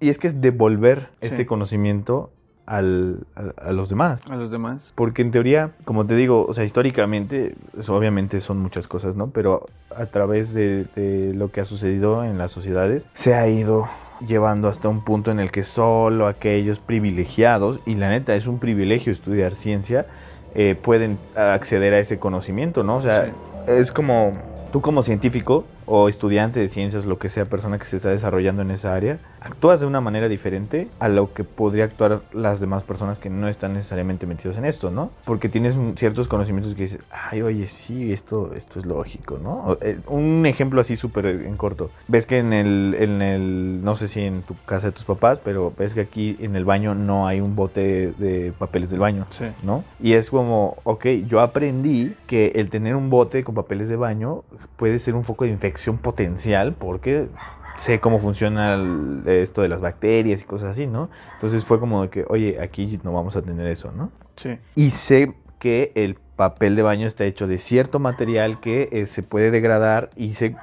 Y 0.00 0.08
es 0.10 0.18
que 0.18 0.26
es 0.26 0.40
devolver 0.40 1.08
Sí. 1.22 1.28
este 1.28 1.46
conocimiento 1.46 2.32
al- 2.66 3.18
a, 3.36 3.68
a 3.68 3.72
los 3.72 3.88
demás. 3.88 4.20
A 4.28 4.36
los 4.36 4.50
demás. 4.50 4.92
Porque 4.94 5.22
en 5.22 5.30
teoría, 5.30 5.70
como 5.84 6.06
te 6.06 6.14
digo, 6.16 6.46
o 6.48 6.54
sea, 6.54 6.64
históricamente, 6.64 7.54
obviamente 7.88 8.40
son 8.40 8.58
muchas 8.58 8.86
cosas, 8.88 9.16
¿no? 9.16 9.28
Pero 9.28 9.66
a 9.96 10.06
través 10.06 10.52
de, 10.54 10.84
de 10.96 11.32
lo 11.34 11.50
que 11.50 11.60
ha 11.60 11.64
sucedido 11.64 12.24
en 12.24 12.38
las 12.38 12.52
sociedades, 12.52 13.04
se 13.14 13.34
ha 13.34 13.46
ido 13.48 13.88
llevando 14.26 14.68
hasta 14.68 14.88
un 14.88 15.02
punto 15.04 15.30
en 15.32 15.40
el 15.40 15.50
que 15.50 15.64
solo 15.64 16.28
aquellos 16.28 16.78
privilegiados, 16.78 17.80
y 17.86 17.96
la 17.96 18.08
neta 18.08 18.34
es 18.36 18.46
un 18.46 18.58
privilegio 18.58 19.12
estudiar 19.12 19.54
ciencia, 19.54 20.06
eh, 20.54 20.76
pueden 20.80 21.18
acceder 21.36 21.94
a 21.94 21.98
ese 21.98 22.18
conocimiento, 22.18 22.84
¿no? 22.84 22.96
O 22.96 23.00
sea, 23.02 23.26
Sí. 23.26 23.30
es 23.68 23.90
como 23.92 24.32
tú 24.72 24.80
como 24.80 25.02
científico 25.02 25.64
o 25.86 26.08
estudiante 26.08 26.60
de 26.60 26.68
ciencias, 26.68 27.04
lo 27.04 27.18
que 27.18 27.28
sea, 27.28 27.44
persona 27.44 27.78
que 27.78 27.86
se 27.86 27.96
está 27.96 28.10
desarrollando 28.10 28.62
en 28.62 28.70
esa 28.70 28.94
área, 28.94 29.18
actúas 29.40 29.80
de 29.80 29.86
una 29.86 30.00
manera 30.00 30.28
diferente 30.28 30.88
a 31.00 31.08
lo 31.08 31.32
que 31.34 31.44
podría 31.44 31.84
actuar 31.84 32.20
las 32.32 32.60
demás 32.60 32.84
personas 32.84 33.18
que 33.18 33.30
no 33.30 33.48
están 33.48 33.74
necesariamente 33.74 34.26
metidos 34.26 34.56
en 34.56 34.64
esto, 34.64 34.90
¿no? 34.90 35.10
Porque 35.24 35.48
tienes 35.48 35.74
ciertos 35.96 36.28
conocimientos 36.28 36.74
que 36.74 36.82
dices, 36.84 37.00
ay, 37.10 37.42
oye, 37.42 37.68
sí, 37.68 38.12
esto, 38.12 38.52
esto 38.54 38.78
es 38.78 38.86
lógico, 38.86 39.38
¿no? 39.42 39.76
Eh, 39.80 39.98
un 40.06 40.46
ejemplo 40.46 40.80
así 40.80 40.96
súper 40.96 41.26
en 41.26 41.56
corto. 41.56 41.90
Ves 42.06 42.26
que 42.26 42.38
en 42.38 42.52
el, 42.52 42.96
en 42.98 43.22
el, 43.22 43.84
no 43.84 43.96
sé 43.96 44.08
si 44.08 44.20
en 44.20 44.42
tu 44.42 44.54
casa 44.64 44.88
de 44.88 44.92
tus 44.92 45.04
papás, 45.04 45.38
pero 45.42 45.72
ves 45.76 45.94
que 45.94 46.00
aquí 46.00 46.36
en 46.40 46.54
el 46.54 46.64
baño 46.64 46.94
no 46.94 47.26
hay 47.26 47.40
un 47.40 47.56
bote 47.56 47.80
de, 47.80 48.12
de 48.12 48.52
papeles 48.52 48.90
del 48.90 49.00
baño. 49.00 49.26
Sí. 49.30 49.46
¿no? 49.62 49.84
Y 50.00 50.12
es 50.12 50.30
como, 50.30 50.76
ok, 50.84 51.06
yo 51.26 51.40
aprendí 51.40 52.14
que 52.26 52.52
el 52.54 52.70
tener 52.70 52.94
un 52.94 53.10
bote 53.10 53.42
con 53.42 53.54
papeles 53.54 53.88
de 53.88 53.96
baño 53.96 54.44
puede 54.76 54.98
ser 54.98 55.14
un 55.14 55.24
foco 55.24 55.44
de 55.44 55.50
infección 55.50 55.71
potencial 55.98 56.74
porque 56.74 57.28
sé 57.76 58.00
cómo 58.00 58.18
funciona 58.18 58.74
el- 58.74 59.22
esto 59.26 59.62
de 59.62 59.68
las 59.68 59.80
bacterias 59.80 60.42
y 60.42 60.44
cosas 60.44 60.70
así, 60.72 60.86
¿no? 60.86 61.08
Entonces 61.34 61.64
fue 61.64 61.80
como 61.80 62.02
de 62.02 62.10
que, 62.10 62.24
oye, 62.28 62.60
aquí 62.60 63.00
no 63.02 63.12
vamos 63.12 63.36
a 63.36 63.42
tener 63.42 63.66
eso, 63.66 63.92
¿no? 63.92 64.10
Sí. 64.36 64.58
Y 64.74 64.90
sé 64.90 65.34
que 65.58 65.92
el 65.94 66.16
papel 66.36 66.76
de 66.76 66.82
baño 66.82 67.06
está 67.06 67.24
hecho 67.24 67.46
de 67.46 67.58
cierto 67.58 67.98
material 67.98 68.60
que 68.60 68.88
eh, 68.92 69.06
se 69.06 69.22
puede 69.22 69.50
degradar 69.50 70.10
y 70.16 70.34
sé 70.34 70.56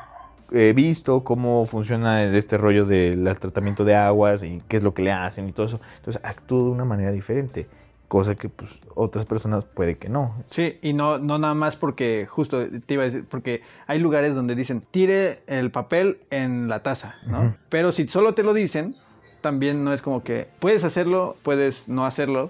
he 0.52 0.74
visto 0.74 1.24
cómo 1.24 1.66
funciona 1.68 2.24
este 2.24 2.58
rollo 2.58 2.86
del 2.86 3.24
tratamiento 3.40 3.86
de 3.86 3.96
aguas 3.96 4.42
y 4.44 4.62
qué 4.68 4.78
es 4.78 4.84
lo 4.84 4.96
que 4.96 5.04
le 5.04 5.12
hacen 5.12 5.48
y 5.48 5.52
todo 5.52 5.68
eso. 5.68 5.80
Entonces 5.98 6.20
actúo 6.26 6.66
de 6.66 6.72
una 6.72 6.86
manera 6.86 7.12
diferente, 7.12 7.68
cosa 8.10 8.36
que 8.36 8.50
pues 8.50 8.70
otras 8.96 9.26
personas 9.26 9.64
puede 9.64 9.98
que 9.98 10.10
no. 10.10 10.36
Sí, 10.50 10.78
y 10.82 10.92
no, 10.92 11.20
no 11.20 11.40
nada 11.40 11.54
más 11.54 11.78
porque, 11.78 12.28
justo 12.30 12.68
te 12.86 12.96
iba 12.96 13.04
a 13.04 13.06
decir, 13.06 13.26
porque 13.30 13.62
hay 13.88 14.00
lugares 14.00 14.36
donde 14.36 14.56
dicen, 14.56 14.84
tire 14.92 15.44
el 15.48 15.72
papel 15.72 16.18
en 16.32 16.68
la 16.68 16.84
taza, 16.84 17.16
¿no? 17.26 17.56
Pero 17.70 17.94
si 17.94 18.08
solo 18.08 18.34
te 18.34 18.44
lo 18.44 18.54
dicen, 18.54 18.96
también 19.42 19.84
no 19.84 19.94
es 19.94 20.02
como 20.02 20.24
que 20.24 20.48
puedes 20.60 20.84
hacerlo, 20.84 21.38
puedes 21.44 21.88
no 21.88 22.06
hacerlo. 22.06 22.50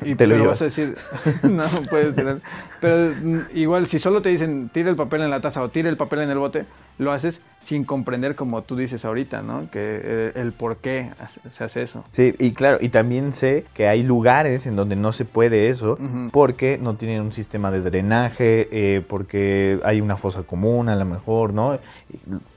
Y 0.00 0.14
Te 0.14 0.26
lo 0.26 0.36
pero 0.36 0.48
vas 0.48 0.62
a 0.62 0.66
decir, 0.66 0.94
no 1.42 1.64
puedes 1.90 2.14
tirar. 2.14 2.38
Pero 2.80 3.14
mm, 3.20 3.40
igual, 3.54 3.88
si 3.88 3.98
solo 3.98 4.22
te 4.22 4.30
dicen, 4.30 4.70
tire 4.72 4.90
el 4.90 4.96
papel 4.96 5.22
en 5.22 5.30
la 5.30 5.40
taza 5.40 5.60
o 5.62 5.68
tire 5.68 5.88
el 5.88 5.96
papel 5.96 6.20
en 6.20 6.30
el 6.30 6.38
bote, 6.38 6.66
lo 7.00 7.12
haces 7.12 7.40
sin 7.62 7.84
comprender 7.84 8.36
como 8.36 8.62
tú 8.62 8.76
dices 8.76 9.04
ahorita, 9.04 9.42
¿no? 9.42 9.70
Que 9.70 10.00
eh, 10.02 10.32
el 10.36 10.52
por 10.52 10.76
qué 10.78 11.10
se 11.52 11.64
hace 11.64 11.82
eso. 11.82 12.04
Sí, 12.10 12.34
y 12.38 12.52
claro, 12.52 12.78
y 12.80 12.88
también 12.90 13.32
sé 13.34 13.64
que 13.74 13.86
hay 13.88 14.02
lugares 14.02 14.66
en 14.66 14.76
donde 14.76 14.96
no 14.96 15.12
se 15.12 15.24
puede 15.24 15.68
eso 15.70 15.98
porque 16.30 16.78
no 16.80 16.94
tienen 16.94 17.20
un 17.22 17.32
sistema 17.32 17.70
de 17.70 17.80
drenaje, 17.80 18.68
eh, 18.70 19.02
porque 19.06 19.78
hay 19.84 20.00
una 20.00 20.16
fosa 20.16 20.42
común 20.42 20.88
a 20.88 20.96
lo 20.96 21.04
mejor, 21.04 21.52
¿no? 21.52 21.78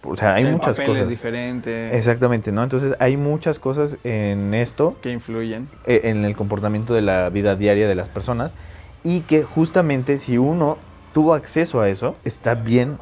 O 0.03 0.15
sea, 0.15 0.35
hay 0.35 0.43
el 0.45 0.53
muchas 0.53 0.77
papel 0.77 0.83
es 0.83 0.91
cosas. 0.91 1.09
diferente, 1.09 1.97
Exactamente, 1.97 2.51
¿no? 2.51 2.63
Entonces 2.63 2.95
hay 2.99 3.17
muchas 3.17 3.59
cosas 3.59 3.97
en 4.03 4.53
esto, 4.53 4.95
que 5.01 5.11
influyen. 5.11 5.67
eh, 5.85 6.01
en 6.05 6.23
el 6.25 6.35
comportamiento 6.35 6.93
de 6.93 7.01
la 7.01 7.29
vida 7.29 7.55
diaria 7.55 7.87
de 7.87 7.95
las 7.95 8.07
personas 8.09 8.53
y 9.03 9.21
que 9.21 9.43
justamente 9.43 10.17
si 10.17 10.37
uno 10.37 10.77
tuvo 11.13 11.33
acceso 11.33 11.81
a 11.81 11.89
eso, 11.89 12.15
está 12.25 12.55
bien 12.55 12.97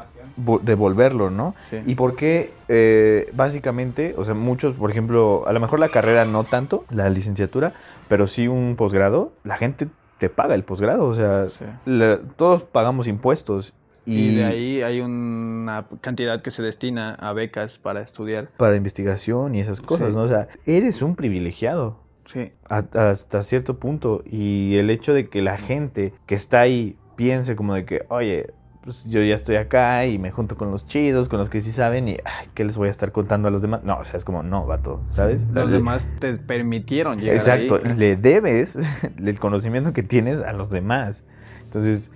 devolverlo, 0.63 1.29
¿no? 1.29 1.55
Sí. 1.69 1.77
Y 1.85 1.95
porque 1.95 2.51
eh, 2.67 3.29
básicamente, 3.33 4.13
o 4.17 4.25
sea, 4.25 4.33
muchos, 4.33 4.75
por 4.75 4.91
ejemplo, 4.91 5.43
a 5.47 5.53
lo 5.53 5.59
mejor 5.59 5.79
la 5.79 5.89
carrera 5.89 6.25
no 6.25 6.43
tanto, 6.45 6.85
la 6.89 7.09
licenciatura, 7.09 7.73
pero 8.07 8.27
sí 8.27 8.47
un 8.47 8.75
posgrado, 8.77 9.33
la 9.43 9.57
gente 9.57 9.87
te 10.17 10.29
paga 10.29 10.55
el 10.55 10.63
posgrado, 10.63 11.05
o 11.05 11.15
sea, 11.15 11.49
Sí. 11.49 11.65
la- 11.85 12.19
todos 12.37 12.63
pagamos 12.63 13.07
impuestos 13.07 13.73
Y, 14.05 14.29
y, 14.29 14.35
de 14.35 14.45
ahí 14.45 14.81
hay 14.81 14.99
una 15.01 15.85
cantidad 16.01 16.41
que 16.41 16.49
se 16.51 16.63
destina 16.63 17.13
a 17.15 17.33
becas 17.33 17.77
para 17.77 18.01
estudiar. 18.01 18.49
para 18.57 18.75
investigación 18.75 19.53
y 19.55 19.59
esas 19.61 19.79
cosas, 19.81 20.09
Sí. 20.09 20.15
¿no? 20.15 20.23
O 20.23 20.27
sea, 20.27 20.47
eres 20.65 21.01
un 21.01 21.15
privilegiado. 21.15 21.99
Sí, 22.25 22.51
a- 22.69 22.85
hasta 23.09 23.43
cierto 23.43 23.77
punto 23.77 24.23
y 24.25 24.75
el 24.77 24.89
hecho 24.89 25.13
de 25.13 25.27
que 25.29 25.41
la 25.41 25.57
gente 25.57 26.13
que 26.25 26.35
está 26.35 26.61
ahí 26.61 26.95
piense 27.15 27.55
como 27.55 27.73
de 27.75 27.83
que, 27.85 28.05
oye, 28.09 28.51
pues 28.83 29.05
yo 29.05 29.21
ya 29.21 29.35
estoy 29.35 29.57
acá 29.57 30.05
y 30.05 30.17
me 30.17 30.31
junto 30.31 30.55
con 30.57 30.71
los 30.71 30.87
chidos, 30.87 31.29
con 31.29 31.39
los 31.39 31.49
que 31.49 31.61
sí 31.61 31.71
saben 31.71 32.07
y 32.07 32.17
ay, 32.25 32.47
¿qué 32.55 32.63
les 32.65 32.77
voy 32.77 32.87
a 32.87 32.91
estar 32.91 33.11
contando 33.11 33.47
a 33.47 33.51
los 33.51 33.61
demás? 33.61 33.83
No, 33.83 33.97
o 33.99 34.05
sea, 34.05 34.17
es 34.17 34.25
como, 34.25 34.41
no, 34.43 34.65
vato, 34.65 35.01
¿sabes? 35.15 35.41
O 35.49 35.53
sea, 35.53 35.61
los 35.63 35.71
le- 35.71 35.77
demás 35.77 36.03
te 36.19 36.33
permitieron 36.37 37.19
llegar 37.19 37.35
Exacto, 37.35 37.75
ahí. 37.83 37.95
le 37.95 38.15
debes 38.17 38.77
el 39.23 39.39
conocimiento 39.39 39.93
que 39.93 40.03
tienes 40.03 40.41
a 40.41 40.53
los 40.53 40.69
demás. 40.71 41.23
Entonces, 41.65 42.09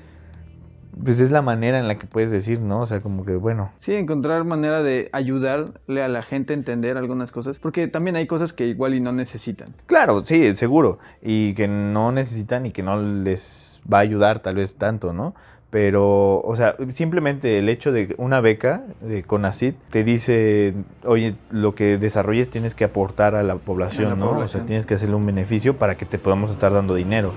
pues 1.03 1.19
es 1.19 1.29
la 1.29 1.41
manera 1.41 1.77
en 1.77 1.89
la 1.89 1.99
que 1.99 2.07
puedes 2.07 2.31
decir, 2.31 2.61
¿no? 2.61 2.81
O 2.81 2.87
sea, 2.87 3.01
como 3.01 3.25
que, 3.25 3.35
bueno, 3.35 3.71
Sí, 3.81 3.93
encontrar 3.93 4.45
manera 4.45 4.81
de 4.81 5.09
ayudarle 5.11 6.01
a 6.01 6.07
la 6.07 6.23
gente 6.23 6.53
a 6.53 6.55
entender 6.55 6.97
algunas 6.97 7.31
cosas, 7.31 7.57
porque 7.59 7.87
también 7.89 8.15
hay 8.15 8.27
cosas 8.27 8.53
que 8.53 8.65
igual 8.67 8.93
y 8.93 9.01
no 9.01 9.11
necesitan. 9.11 9.69
Claro, 9.87 10.25
sí, 10.25 10.55
seguro. 10.55 10.99
Y 11.21 11.53
que 11.53 11.67
no 11.67 12.13
necesitan 12.13 12.65
y 12.65 12.71
que 12.71 12.81
no 12.81 13.01
les 13.01 13.81
va 13.91 13.97
a 13.97 14.01
ayudar 14.01 14.39
tal 14.41 14.55
vez 14.55 14.75
tanto, 14.75 15.11
¿no? 15.11 15.35
Pero, 15.75 16.39
o 16.39 16.55
sea, 16.55 16.77
simplemente 16.93 17.59
el 17.59 17.67
hecho 17.67 17.91
de 17.91 18.15
una 18.17 18.39
beca 18.39 18.83
de 19.01 19.23
CONACYT 19.23 19.75
te 19.89 20.05
dice, 20.05 20.73
oye, 21.03 21.35
lo 21.51 21.75
que 21.75 21.97
desarrolles 21.97 22.49
tienes 22.49 22.73
que 22.73 22.85
aportar 22.85 23.35
a 23.35 23.43
la 23.43 23.55
población, 23.55 24.05
A 24.05 24.09
la 24.11 24.15
¿no? 24.15 24.29
O 24.39 24.47
sea, 24.47 24.61
tienes 24.65 24.85
que 24.85 24.93
hacerle 24.93 25.15
un 25.15 25.25
beneficio 25.25 25.75
para 25.75 25.95
que 25.95 26.05
te 26.05 26.17
podamos 26.17 26.49
estar 26.51 26.71
dando 26.71 26.95
dinero. 26.95 27.33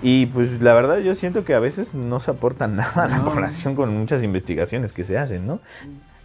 Y 0.00 0.26
pues 0.26 0.62
la 0.62 0.74
verdad 0.74 0.98
yo 0.98 1.16
siento 1.16 1.44
que 1.44 1.54
a 1.54 1.58
veces 1.58 1.92
no 1.92 2.20
se 2.20 2.30
aporta 2.30 2.68
nada 2.68 3.02
a 3.02 3.08
la 3.08 3.18
No. 3.18 3.24
población 3.32 3.74
con 3.74 3.92
muchas 3.98 4.22
investigaciones 4.22 4.92
que 4.92 5.02
se 5.02 5.18
hacen, 5.18 5.44
¿no? 5.48 5.58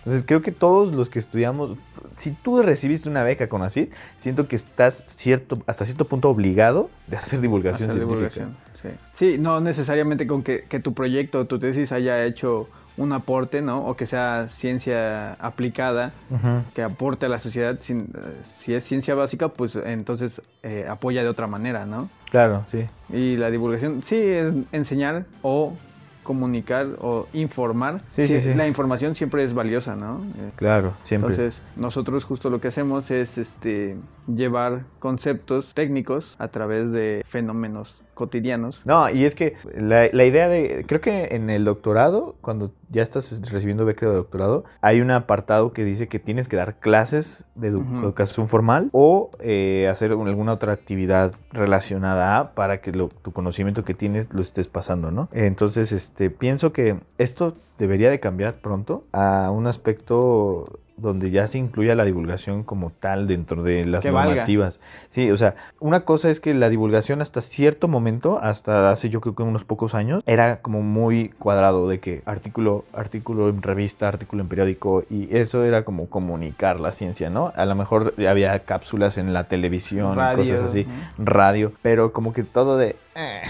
Entonces 0.06 0.24
creo 0.28 0.44
que 0.44 0.52
todos 0.52 0.94
los 0.94 1.10
que 1.10 1.18
estudiamos, 1.18 1.76
si 2.18 2.34
tú 2.34 2.62
recibiste 2.62 3.10
una 3.10 3.24
beca 3.24 3.50
con 3.50 3.64
ACID, 3.64 3.88
siento 4.20 4.48
que 4.48 4.58
estás 4.58 5.04
cierto, 5.16 5.58
hasta 5.66 5.86
cierto 5.86 6.06
punto 6.06 6.30
obligado 6.30 6.92
de 7.08 7.18
hacer 7.18 7.42
divulgación 7.42 7.90
Hacer 7.90 8.04
científica. 8.06 8.30
divulgación, 8.44 8.71
sí. 8.82 8.90
Sí, 9.16 9.38
no 9.38 9.60
necesariamente 9.60 10.28
con 10.28 10.44
que, 10.44 10.64
que 10.64 10.80
tu 10.80 10.94
proyecto 10.94 11.40
o 11.40 11.46
tu 11.46 11.60
tesis 11.60 11.92
haya 11.92 12.26
hecho 12.26 12.68
un 12.98 13.14
aporte, 13.14 13.62
¿no? 13.62 13.86
O 13.86 13.96
que 13.96 14.06
sea 14.06 14.50
ciencia 14.50 15.34
aplicada, 15.34 16.12
que 16.76 16.84
aporte 16.84 17.26
a 17.26 17.30
la 17.30 17.40
sociedad. 17.40 17.78
eh, 17.88 18.04
si 18.60 18.74
es 18.74 18.84
ciencia 18.84 19.16
básica, 19.16 19.50
pues 19.50 19.76
entonces 19.76 20.42
eh, 20.64 20.86
apoya 20.90 21.24
de 21.24 21.30
otra 21.30 21.48
manera, 21.48 21.86
¿no? 21.86 22.10
Claro, 22.30 22.66
sí. 22.70 22.86
Y 23.10 23.38
la 23.38 23.50
divulgación, 23.50 24.02
sí, 24.04 24.16
es 24.18 24.54
enseñar 24.72 25.26
o 25.42 25.74
comunicar 26.24 26.88
o 27.00 27.28
informar. 27.34 28.02
Sí, 28.12 28.28
sí, 28.28 28.40
sí. 28.40 28.54
La 28.54 28.68
información 28.68 29.16
siempre 29.16 29.44
es 29.44 29.54
valiosa, 29.54 29.96
¿no? 29.96 30.24
Eh, 30.38 30.52
Claro, 30.56 30.94
siempre. 31.04 31.32
Entonces, 31.34 31.60
nosotros 31.76 32.24
justo 32.26 32.50
lo 32.50 32.62
que 32.62 32.68
hacemos 32.68 33.10
es 33.10 33.38
este 33.38 33.98
llevar 34.28 34.82
conceptos 35.00 35.74
técnicos 35.74 36.36
a 36.38 36.50
través 36.50 36.92
de 36.92 37.24
fenómenos 37.28 37.96
cotidianos. 38.22 38.86
No, 38.86 39.10
y 39.10 39.26
es 39.26 39.34
que 39.34 39.56
la, 39.76 40.08
la 40.14 40.26
idea 40.26 40.48
de, 40.48 40.86
creo 40.88 41.02
que 41.02 41.30
en 41.32 41.50
el 41.50 41.66
doctorado, 41.66 42.36
cuando 42.42 42.72
ya 42.92 43.02
estás 43.02 43.42
recibiendo 43.50 43.86
beca 43.86 44.06
de 44.06 44.14
doctorado, 44.14 44.66
hay 44.82 45.02
un 45.02 45.12
apartado 45.12 45.72
que 45.74 45.84
dice 45.86 46.08
que 46.08 46.20
tienes 46.20 46.48
que 46.48 46.58
dar 46.58 46.76
clases 46.76 47.44
de 47.56 47.72
edu- 47.72 48.02
educación 48.02 48.50
formal 48.50 48.90
o 48.92 49.32
eh, 49.40 49.88
hacer 49.90 50.14
un- 50.14 50.28
alguna 50.28 50.54
otra 50.54 50.74
actividad 50.74 51.34
relacionada 51.52 52.38
a 52.38 52.52
para 52.54 52.82
que 52.82 52.92
lo- 52.92 53.08
tu 53.10 53.32
conocimiento 53.32 53.84
que 53.86 53.94
tienes 53.94 54.28
lo 54.34 54.42
estés 54.42 54.68
pasando, 54.68 55.10
¿no? 55.12 55.30
Entonces, 55.32 55.92
este, 55.92 56.30
pienso 56.30 56.74
que 56.74 56.98
esto 57.18 57.54
debería 57.80 58.10
de 58.10 58.20
cambiar 58.20 58.56
pronto 58.56 59.06
a 59.14 59.50
un 59.52 59.68
aspecto 59.68 60.80
donde 60.98 61.32
ya 61.32 61.48
se 61.48 61.58
incluya 61.58 61.96
la 61.96 62.06
divulgación 62.06 62.62
como 62.64 62.92
tal 62.92 63.26
dentro 63.28 63.64
de 63.64 63.86
las 63.88 64.04
Que 64.04 64.12
valga. 64.12 64.30
normativas. 64.36 64.80
Sí, 65.10 65.32
o 65.32 65.38
sea, 65.38 65.56
una 65.80 66.02
cosa 66.02 66.30
es 66.30 66.40
que 66.40 66.54
la 66.54 66.70
divulgación 66.70 67.22
hasta 67.24 67.42
cierto 67.42 67.88
momento, 67.88 68.38
hasta 68.40 68.92
hace 68.92 69.10
yo 69.10 69.20
creo 69.20 69.34
que 69.34 69.42
unos 69.42 69.64
pocos 69.64 69.96
años, 69.96 70.22
era 70.28 70.62
como 70.62 70.84
muy 70.84 71.30
cuadrado 71.40 71.88
de 71.90 72.00
que 72.00 72.22
artículo, 72.26 72.81
artículo 72.94 73.50
en 73.50 73.62
revista, 73.62 74.08
artículo 74.08 74.42
en 74.44 74.50
periódico, 74.50 75.04
y 75.10 75.36
eso 75.36 75.64
era 75.64 75.84
como 75.84 76.08
comunicar 76.10 76.80
la 76.80 76.92
ciencia, 76.92 77.30
¿no? 77.30 77.52
A 77.56 77.66
lo 77.66 77.76
mejor 77.76 78.14
había 78.28 78.58
cápsulas 78.60 79.18
en 79.18 79.34
la 79.34 79.46
televisión, 79.46 80.16
Radio, 80.18 80.56
cosas 80.56 80.70
así, 80.70 80.86
¿no? 81.18 81.26
radio, 81.26 81.72
pero 81.82 82.12
como 82.14 82.34
que 82.34 82.44
todo 82.44 82.78
de... 82.78 82.96
eh, 83.16 83.42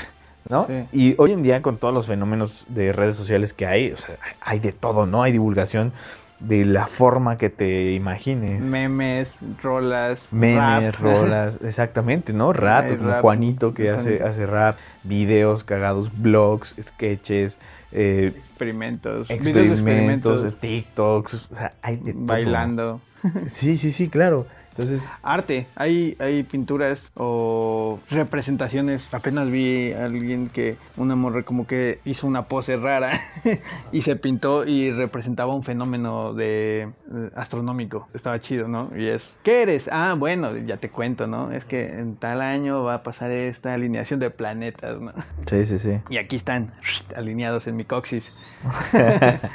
¿No? 0.49 0.67
Sí. 0.67 0.87
Y 0.91 1.15
hoy 1.17 1.31
en 1.33 1.43
día 1.43 1.61
con 1.61 1.77
todos 1.77 1.93
los 1.93 2.07
fenómenos 2.07 2.65
de 2.67 2.91
redes 2.91 3.15
sociales 3.15 3.53
que 3.53 3.65
hay, 3.67 3.91
o 3.91 3.97
sea, 3.97 4.15
hay 4.41 4.59
de 4.59 4.71
todo, 4.71 5.05
¿no? 5.05 5.23
Hay 5.23 5.31
divulgación 5.31 5.93
de 6.39 6.65
la 6.65 6.87
forma 6.87 7.37
que 7.37 7.49
te 7.51 7.91
imagines. 7.93 8.61
Memes, 8.61 9.37
rolas, 9.61 10.27
Memes, 10.31 10.99
rap. 10.99 11.01
rolas, 11.01 11.59
exactamente, 11.63 12.33
¿no? 12.33 12.51
Ay, 12.59 12.97
como 12.97 13.11
rap. 13.11 13.21
Juanito 13.21 13.73
que 13.75 13.91
hace, 13.91 14.23
hace 14.23 14.47
rap, 14.47 14.77
videos 15.03 15.63
cagados, 15.63 16.09
blogs, 16.19 16.73
sketches, 16.81 17.57
eh, 17.91 18.33
experimentos, 18.35 19.27
videos 19.27 19.43
de 19.55 19.61
experimentos, 19.73 20.45
experimentos, 20.45 20.59
TikToks, 20.59 21.33
o 21.33 21.55
sea, 21.55 21.73
hay 21.81 21.97
de 21.97 22.13
todo. 22.13 22.25
bailando. 22.25 23.01
Sí, 23.47 23.77
sí, 23.77 23.91
sí, 23.91 24.09
claro. 24.09 24.47
Entonces, 24.71 25.03
Arte, 25.21 25.67
hay, 25.75 26.15
hay 26.19 26.43
pinturas 26.43 27.01
o 27.15 27.99
representaciones. 28.09 29.13
Apenas 29.13 29.49
vi 29.49 29.91
a 29.91 30.05
alguien 30.05 30.47
que 30.47 30.77
una 30.95 31.15
morra 31.15 31.43
como 31.43 31.67
que 31.67 31.99
hizo 32.05 32.25
una 32.25 32.45
pose 32.45 32.77
rara 32.77 33.19
y 33.91 34.01
se 34.01 34.15
pintó 34.15 34.65
y 34.65 34.91
representaba 34.91 35.53
un 35.53 35.63
fenómeno 35.63 36.33
de 36.33 36.83
eh, 36.83 37.29
astronómico. 37.35 38.07
Estaba 38.13 38.39
chido, 38.39 38.69
¿no? 38.69 38.89
Y 38.95 39.07
es, 39.07 39.35
¿qué 39.43 39.63
eres? 39.63 39.89
Ah, 39.91 40.15
bueno, 40.17 40.55
ya 40.57 40.77
te 40.77 40.89
cuento, 40.89 41.27
¿no? 41.27 41.51
Es 41.51 41.65
que 41.65 41.87
en 41.87 42.15
tal 42.15 42.41
año 42.41 42.83
va 42.83 42.95
a 42.95 43.03
pasar 43.03 43.29
esta 43.31 43.73
alineación 43.73 44.21
de 44.21 44.29
planetas, 44.29 45.01
¿no? 45.01 45.11
sí, 45.47 45.65
sí, 45.65 45.79
sí. 45.79 45.99
Y 46.09 46.17
aquí 46.17 46.37
están 46.37 46.71
alineados 47.15 47.67
en 47.67 47.75
mi 47.75 47.85
coxis. 47.85 48.31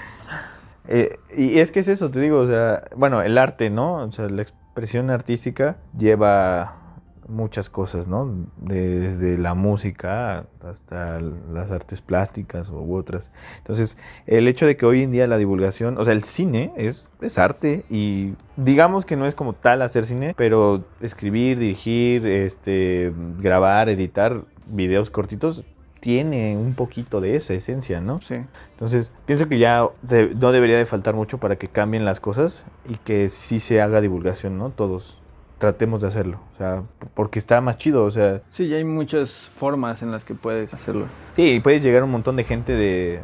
Eh, 0.89 1.19
y 1.37 1.59
es 1.59 1.73
que 1.73 1.81
es 1.81 1.89
eso, 1.89 2.13
te 2.13 2.21
digo, 2.21 2.39
o 2.39 2.47
sea, 2.47 2.85
bueno, 2.95 3.21
el 3.21 3.39
arte, 3.39 3.71
¿no? 3.71 3.97
O 4.05 4.13
sea, 4.13 4.29
la 4.29 4.43
expresión 4.43 4.66
artística 5.11 5.77
lleva 5.99 6.87
muchas 7.29 7.69
cosas, 7.69 8.07
¿no? 8.07 8.47
Desde 8.57 9.37
la 9.39 9.55
música 9.55 10.47
hasta 10.63 11.21
las 11.21 11.71
artes 11.71 12.01
plásticas 12.01 12.69
u 12.69 12.95
otras. 12.95 13.31
Entonces, 13.59 13.97
el 14.27 14.49
hecho 14.49 14.67
de 14.67 14.77
que 14.77 14.87
hoy 14.87 15.03
en 15.03 15.13
día 15.13 15.27
la 15.27 15.39
divulgación, 15.39 15.99
o 15.99 16.05
sea, 16.05 16.15
el 16.15 16.25
cine 16.25 16.73
es, 16.77 17.09
es 17.21 17.39
arte 17.39 17.85
y 17.91 18.35
digamos 18.57 19.05
que 19.05 19.17
no 19.17 19.27
es 19.27 19.35
como 19.35 19.55
tal 19.55 19.83
hacer 19.83 20.05
cine, 20.05 20.35
pero 20.37 20.85
escribir, 21.01 21.59
dirigir, 21.59 22.27
este, 22.27 23.13
grabar, 23.41 23.89
editar 23.89 24.43
videos 24.67 25.11
cortitos 25.11 25.65
tiene 26.11 26.57
un 26.57 26.75
poquito 26.75 27.21
de 27.21 27.35
esa 27.35 27.53
esencia, 27.53 28.01
¿no? 28.01 28.21
Sí. 28.21 28.37
Entonces, 28.75 29.11
pienso 29.27 29.49
que 29.49 29.59
ya 29.59 29.89
de- 30.03 30.33
no 30.37 30.53
debería 30.53 30.79
de 30.79 30.87
faltar 30.87 31.15
mucho 31.17 31.39
para 31.39 31.57
que 31.57 31.67
cambien 31.67 32.05
las 32.05 32.21
cosas 32.21 32.65
y 32.89 32.95
que 32.99 33.29
sí 33.29 33.59
se 33.59 33.83
haga 33.83 34.01
divulgación, 34.01 34.57
¿no? 34.57 34.71
Todos 34.71 35.19
tratemos 35.59 36.03
de 36.03 36.07
hacerlo, 36.07 36.39
o 36.55 36.59
sea, 36.59 36.83
porque 37.15 37.41
está 37.41 37.61
más 37.61 37.79
chido, 37.79 38.05
o 38.05 38.11
sea, 38.13 38.41
Sí, 38.53 38.67
y 38.67 38.75
hay 38.75 38.85
muchas 38.85 39.33
formas 39.33 40.01
en 40.01 40.13
las 40.13 40.23
que 40.25 40.35
puedes 40.35 40.73
hacerlo. 40.73 41.07
sí, 41.35 41.59
puedes 41.59 41.83
llegar 41.83 42.03
a 42.03 42.05
un 42.05 42.13
montón 42.13 42.37
de 42.37 42.45
gente 42.45 42.75
de 42.75 43.19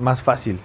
más 0.00 0.22
fácil. 0.22 0.60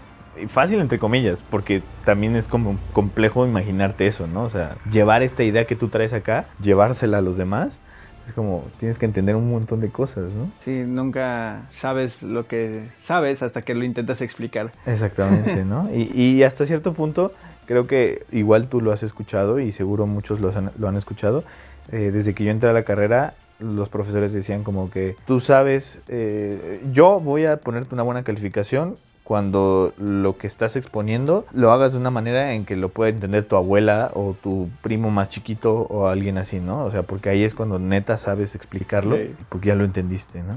Fácil 0.49 0.79
entre 0.79 0.99
comillas, 0.99 1.39
porque 1.49 1.81
también 2.05 2.35
es 2.35 2.47
como 2.47 2.77
complejo 2.93 3.47
imaginarte 3.47 4.05
eso, 4.05 4.27
¿no? 4.27 4.43
O 4.43 4.49
sea, 4.51 4.75
llevar 4.91 5.23
esta 5.23 5.41
idea 5.43 5.65
que 5.65 5.75
tú 5.75 5.87
traes 5.87 6.13
acá, 6.13 6.45
llevársela 6.61 7.17
a 7.17 7.21
los 7.21 7.35
demás, 7.35 7.79
es 8.27 8.33
como 8.33 8.63
tienes 8.79 8.97
que 8.97 9.05
entender 9.05 9.35
un 9.35 9.49
montón 9.51 9.81
de 9.81 9.89
cosas, 9.89 10.31
¿no? 10.33 10.49
Sí, 10.63 10.83
nunca 10.85 11.63
sabes 11.73 12.23
lo 12.23 12.47
que 12.47 12.87
sabes 13.01 13.41
hasta 13.43 13.61
que 13.61 13.73
lo 13.75 13.83
intentas 13.83 14.21
explicar. 14.21 14.71
Exactamente, 14.85 15.65
¿no? 15.65 15.89
Y, 15.93 16.09
y 16.17 16.43
hasta 16.43 16.65
cierto 16.65 16.93
punto, 16.93 17.33
creo 17.65 17.85
que 17.87 18.25
igual 18.31 18.67
tú 18.67 18.81
lo 18.81 18.91
has 18.91 19.03
escuchado 19.03 19.59
y 19.59 19.71
seguro 19.71 20.05
muchos 20.07 20.39
lo 20.39 20.49
han, 20.55 20.71
lo 20.77 20.87
han 20.87 20.95
escuchado. 20.95 21.43
eh, 21.91 22.11
desde 22.13 22.33
que 22.33 22.43
yo 22.45 22.51
entré 22.51 22.69
a 22.69 22.73
la 22.73 22.83
carrera, 22.83 23.33
los 23.59 23.89
profesores 23.89 24.33
decían 24.33 24.63
como 24.63 24.89
que 24.89 25.15
tú 25.27 25.39
sabes, 25.39 25.99
eh, 26.07 26.81
yo 26.91 27.19
voy 27.19 27.45
a 27.45 27.57
ponerte 27.57 27.93
una 27.93 28.03
buena 28.03 28.23
calificación 28.23 28.95
cuando 29.23 29.93
lo 29.97 30.37
que 30.37 30.47
estás 30.47 30.75
exponiendo 30.75 31.45
lo 31.53 31.71
hagas 31.71 31.93
de 31.93 31.99
una 31.99 32.11
manera 32.11 32.53
en 32.53 32.65
que 32.65 32.75
lo 32.75 32.89
pueda 32.89 33.09
entender 33.09 33.45
tu 33.45 33.55
abuela 33.55 34.11
o 34.13 34.35
tu 34.41 34.69
primo 34.81 35.11
más 35.11 35.29
chiquito 35.29 35.73
o 35.89 36.07
alguien 36.07 36.37
así, 36.37 36.59
¿no? 36.59 36.83
O 36.85 36.91
sea, 36.91 37.03
porque 37.03 37.29
ahí 37.29 37.43
es 37.43 37.53
cuando 37.55 37.79
neta 37.79 38.17
sabes 38.17 38.55
explicarlo, 38.55 39.15
Sí. 39.15 39.33
porque 39.49 39.67
ya 39.69 39.75
lo 39.75 39.85
entendiste, 39.85 40.39
¿no? 40.43 40.55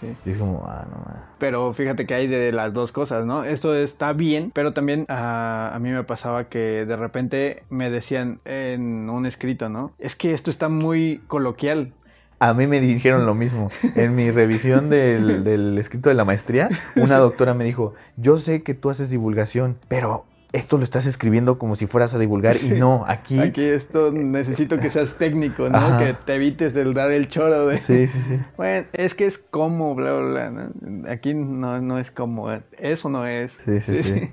Sí. 0.00 0.06
Y 0.24 0.30
es 0.30 0.38
como, 0.38 0.64
ah, 0.66 0.86
no, 0.90 0.96
ma. 0.96 1.24
Pero 1.38 1.74
fíjate 1.74 2.06
que 2.06 2.14
hay 2.14 2.26
de 2.26 2.52
las 2.52 2.72
dos 2.72 2.90
cosas, 2.90 3.26
¿no? 3.26 3.44
Esto 3.44 3.74
está 3.76 4.14
bien, 4.14 4.50
pero 4.54 4.72
también 4.72 5.04
ah, 5.10 5.72
a 5.74 5.78
mí 5.78 5.90
me 5.90 6.04
pasaba 6.04 6.44
que 6.44 6.86
de 6.86 6.96
repente 6.96 7.64
me 7.68 7.90
decían 7.90 8.38
en 8.46 9.10
un 9.10 9.26
escrito, 9.26 9.68
¿no? 9.68 9.92
Es 9.98 10.16
que 10.16 10.32
esto 10.32 10.50
está 10.50 10.70
muy 10.70 11.20
coloquial. 11.28 11.92
A 12.40 12.54
mí 12.54 12.66
me 12.66 12.80
dijeron 12.80 13.26
lo 13.26 13.34
mismo. 13.34 13.70
En 13.94 14.14
mi 14.14 14.30
revisión 14.30 14.88
del, 14.88 15.44
del 15.44 15.78
escrito 15.78 16.08
de 16.08 16.14
la 16.14 16.24
maestría, 16.24 16.68
una 16.96 17.16
doctora 17.16 17.54
me 17.54 17.64
dijo, 17.64 17.94
yo 18.16 18.38
sé 18.38 18.62
que 18.62 18.74
tú 18.74 18.90
haces 18.90 19.10
divulgación, 19.10 19.76
pero 19.88 20.24
esto 20.52 20.78
lo 20.78 20.84
estás 20.84 21.06
escribiendo 21.06 21.58
como 21.58 21.76
si 21.76 21.86
fueras 21.86 22.14
a 22.14 22.18
divulgar 22.18 22.56
y 22.56 22.70
no, 22.70 23.04
aquí... 23.06 23.38
Aquí 23.40 23.62
esto 23.62 24.10
necesito 24.10 24.78
que 24.78 24.90
seas 24.90 25.16
técnico, 25.16 25.68
¿no? 25.68 25.76
Ajá. 25.76 25.98
Que 25.98 26.14
te 26.14 26.36
evites 26.36 26.74
el 26.76 26.94
dar 26.94 27.12
el 27.12 27.28
choro 27.28 27.66
de... 27.66 27.78
Sí, 27.78 28.08
sí, 28.08 28.18
sí. 28.20 28.40
Bueno, 28.56 28.86
es 28.94 29.14
que 29.14 29.26
es 29.26 29.38
como, 29.38 29.94
bla, 29.94 30.14
bla, 30.14 30.48
bla. 30.48 30.50
¿no? 30.50 31.10
Aquí 31.10 31.34
no, 31.34 31.80
no 31.80 31.98
es 31.98 32.10
como, 32.10 32.50
eso 32.78 33.08
no 33.08 33.26
es. 33.26 33.52
Sí, 33.64 33.80
sí, 33.80 34.02
sí. 34.02 34.32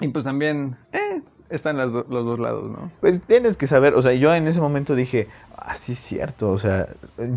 Y 0.00 0.08
pues 0.08 0.24
también, 0.24 0.76
eh, 0.92 1.22
están 1.50 1.76
las 1.76 1.92
do- 1.92 2.06
los 2.08 2.24
dos 2.24 2.38
lados, 2.38 2.70
¿no? 2.70 2.90
Pues 3.00 3.20
tienes 3.26 3.56
que 3.56 3.66
saber, 3.66 3.94
o 3.94 4.02
sea, 4.02 4.12
yo 4.14 4.34
en 4.34 4.46
ese 4.48 4.60
momento 4.60 4.94
dije, 4.94 5.28
ah, 5.56 5.74
sí 5.76 5.92
es 5.92 5.98
cierto, 6.00 6.50
o 6.50 6.58
sea, 6.58 6.88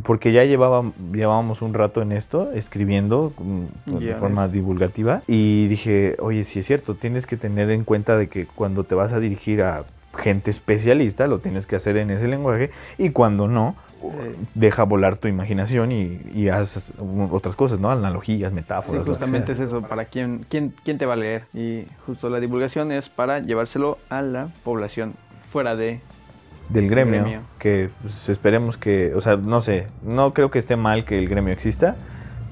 porque 0.03 0.31
ya 0.31 0.43
llevaba, 0.45 0.83
llevábamos 1.13 1.61
un 1.61 1.73
rato 1.73 2.01
en 2.01 2.11
esto, 2.11 2.51
escribiendo 2.53 3.31
mm, 3.37 3.97
de 3.99 4.15
forma 4.15 4.47
divulgativa, 4.47 5.21
y 5.27 5.67
dije, 5.67 6.15
oye, 6.19 6.43
sí 6.43 6.59
es 6.59 6.65
cierto, 6.67 6.95
tienes 6.95 7.25
que 7.25 7.37
tener 7.37 7.69
en 7.71 7.83
cuenta 7.83 8.17
de 8.17 8.27
que 8.27 8.45
cuando 8.45 8.83
te 8.83 8.95
vas 8.95 9.11
a 9.13 9.19
dirigir 9.19 9.61
a 9.61 9.83
gente 10.17 10.49
especialista, 10.51 11.27
lo 11.27 11.39
tienes 11.39 11.65
que 11.65 11.75
hacer 11.75 11.95
en 11.97 12.09
ese 12.09 12.27
lenguaje, 12.27 12.71
y 12.97 13.11
cuando 13.11 13.47
no, 13.47 13.75
deja 14.55 14.83
volar 14.83 15.17
tu 15.17 15.27
imaginación 15.27 15.91
y, 15.91 16.21
y 16.33 16.49
haz 16.49 16.91
otras 17.31 17.55
cosas, 17.55 17.79
¿no? 17.79 17.91
Analogías, 17.91 18.51
metáforas. 18.53 19.05
justamente 19.05 19.51
es 19.53 19.59
eso, 19.59 19.81
para 19.81 20.05
quién, 20.05 20.45
quién, 20.49 20.73
quién 20.83 20.97
te 20.97 21.05
va 21.05 21.13
a 21.13 21.17
leer. 21.17 21.43
Y 21.53 21.85
justo 22.05 22.29
la 22.29 22.39
divulgación 22.39 22.91
es 22.91 23.09
para 23.09 23.39
llevárselo 23.39 23.97
a 24.09 24.21
la 24.21 24.49
población 24.63 25.13
fuera 25.47 25.75
de... 25.75 25.99
del 26.69 26.89
gremio, 26.89 27.21
gremio. 27.21 27.41
que 27.57 27.89
pues, 28.01 28.29
esperemos 28.29 28.77
que, 28.77 29.13
o 29.15 29.21
sea, 29.21 29.35
no 29.35 29.61
sé, 29.61 29.87
no 30.03 30.33
creo 30.33 30.51
que 30.51 30.59
esté 30.59 30.75
mal 30.75 31.05
que 31.05 31.17
el 31.17 31.27
gremio 31.27 31.51
exista, 31.53 31.95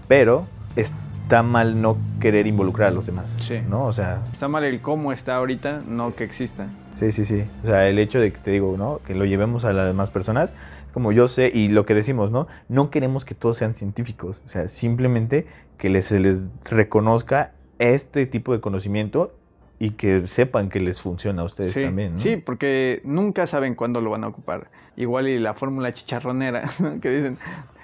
pero 0.08 0.48
está 0.76 1.44
mal 1.44 1.82
no 1.82 1.98
querer 2.20 2.48
involucrar 2.48 2.90
a 2.90 2.92
los 2.92 3.06
demás, 3.06 3.36
Sí. 3.40 3.60
¿no? 3.70 3.86
O 3.86 3.94
sea, 3.94 4.22
Está 4.32 4.48
mal 4.48 4.64
el 4.64 4.82
cómo 4.82 5.12
está 5.12 5.36
ahorita, 5.36 5.82
no 5.88 6.16
que 6.16 6.24
exista. 6.24 6.68
sí, 7.00 7.12
sí, 7.12 7.26
sí, 7.26 7.44
o 7.64 7.68
sea, 7.68 7.88
el 7.88 8.00
hecho 8.00 8.20
de 8.20 8.32
que 8.32 8.38
te 8.40 8.52
digo, 8.52 8.76
¿no? 8.78 9.00
Que 9.06 9.14
lo 9.14 9.26
llevemos 9.26 9.66
a 9.66 9.74
las 9.74 9.86
demás 9.88 10.10
personas, 10.10 10.50
como 10.98 11.12
yo 11.12 11.28
sé, 11.28 11.52
y 11.54 11.68
lo 11.68 11.86
que 11.86 11.94
decimos, 11.94 12.32
¿no? 12.32 12.48
No 12.70 12.90
queremos 12.90 13.24
que 13.24 13.36
todos 13.36 13.58
sean 13.58 13.76
científicos, 13.76 14.42
o 14.48 14.50
sea, 14.50 14.68
simplemente 14.68 15.46
que 15.78 15.92
les, 15.92 16.08
se 16.08 16.20
les 16.20 16.40
reconozca 16.66 17.52
este 17.78 18.26
tipo 18.26 18.52
de 18.52 18.62
conocimiento 18.62 19.32
y 19.78 19.92
que 19.92 20.22
sepan 20.22 20.70
que 20.70 20.80
les 20.80 21.00
funciona 21.00 21.44
a 21.44 21.46
ustedes 21.46 21.74
Sí, 21.74 21.84
también, 21.84 22.14
¿no? 22.14 22.20
sí, 22.20 22.38
porque 22.38 23.04
nunca 23.04 23.46
saben 23.46 23.76
cuándo 23.76 24.02
lo 24.02 24.10
van 24.10 24.24
a 24.24 24.30
ocupar. 24.30 24.72
Igual 24.96 25.28
y 25.28 25.38
la 25.38 25.54
fórmula 25.54 25.94
chicharronera, 25.94 26.64
¿no? 26.80 27.00
que 27.00 27.12
dicen, 27.12 27.38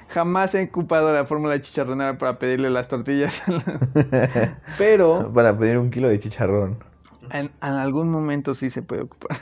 jamás 0.08 0.56
he 0.56 0.64
ocupado 0.64 1.14
la 1.14 1.26
fórmula 1.26 1.62
chicharronera 1.62 2.18
para 2.18 2.40
pedirle 2.40 2.72
las 2.72 2.88
tortillas. 2.88 3.44
Pero 4.80 5.32
Para 5.32 5.56
pedir 5.56 5.78
un 5.78 5.92
kilo 5.92 6.08
de 6.08 6.18
chicharrón, 6.20 6.80
en, 7.30 7.46
en 7.46 7.74
algún 7.74 8.10
momento 8.10 8.56
sí 8.56 8.72
se 8.72 8.82
puede 8.82 9.04
ocupar. 9.04 9.38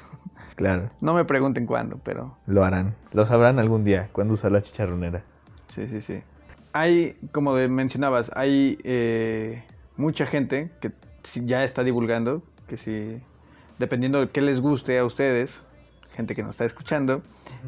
Claro. 0.62 0.90
No 1.02 1.14
me 1.14 1.26
pregunten 1.26 1.66
cuándo, 1.66 2.00
pero 2.04 2.38
Lo 2.48 2.64
harán. 2.64 2.96
Lo 3.14 3.26
sabrán 3.26 3.60
algún 3.60 3.84
día 3.84 4.10
cuando 4.12 4.34
usar 4.34 4.52
la 4.52 4.62
chicharronera. 4.62 5.24
sí, 5.70 5.88
sí, 5.88 6.02
sí. 6.02 6.22
Hay, 6.74 7.18
como 7.34 7.54
mencionabas, 7.54 8.32
hay 8.34 8.78
eh, 8.84 9.62
mucha 9.98 10.26
gente 10.26 10.72
que 10.80 10.92
ya 11.44 11.66
está 11.66 11.84
divulgando, 11.84 12.44
que 12.68 12.78
si, 12.78 13.22
dependiendo 13.78 14.22
de 14.22 14.30
qué 14.30 14.42
les 14.42 14.62
guste 14.62 14.98
a 14.98 15.04
ustedes, 15.04 15.64
gente 16.16 16.34
que 16.36 16.44
nos 16.44 16.52
está 16.52 16.66
escuchando, 16.66 17.22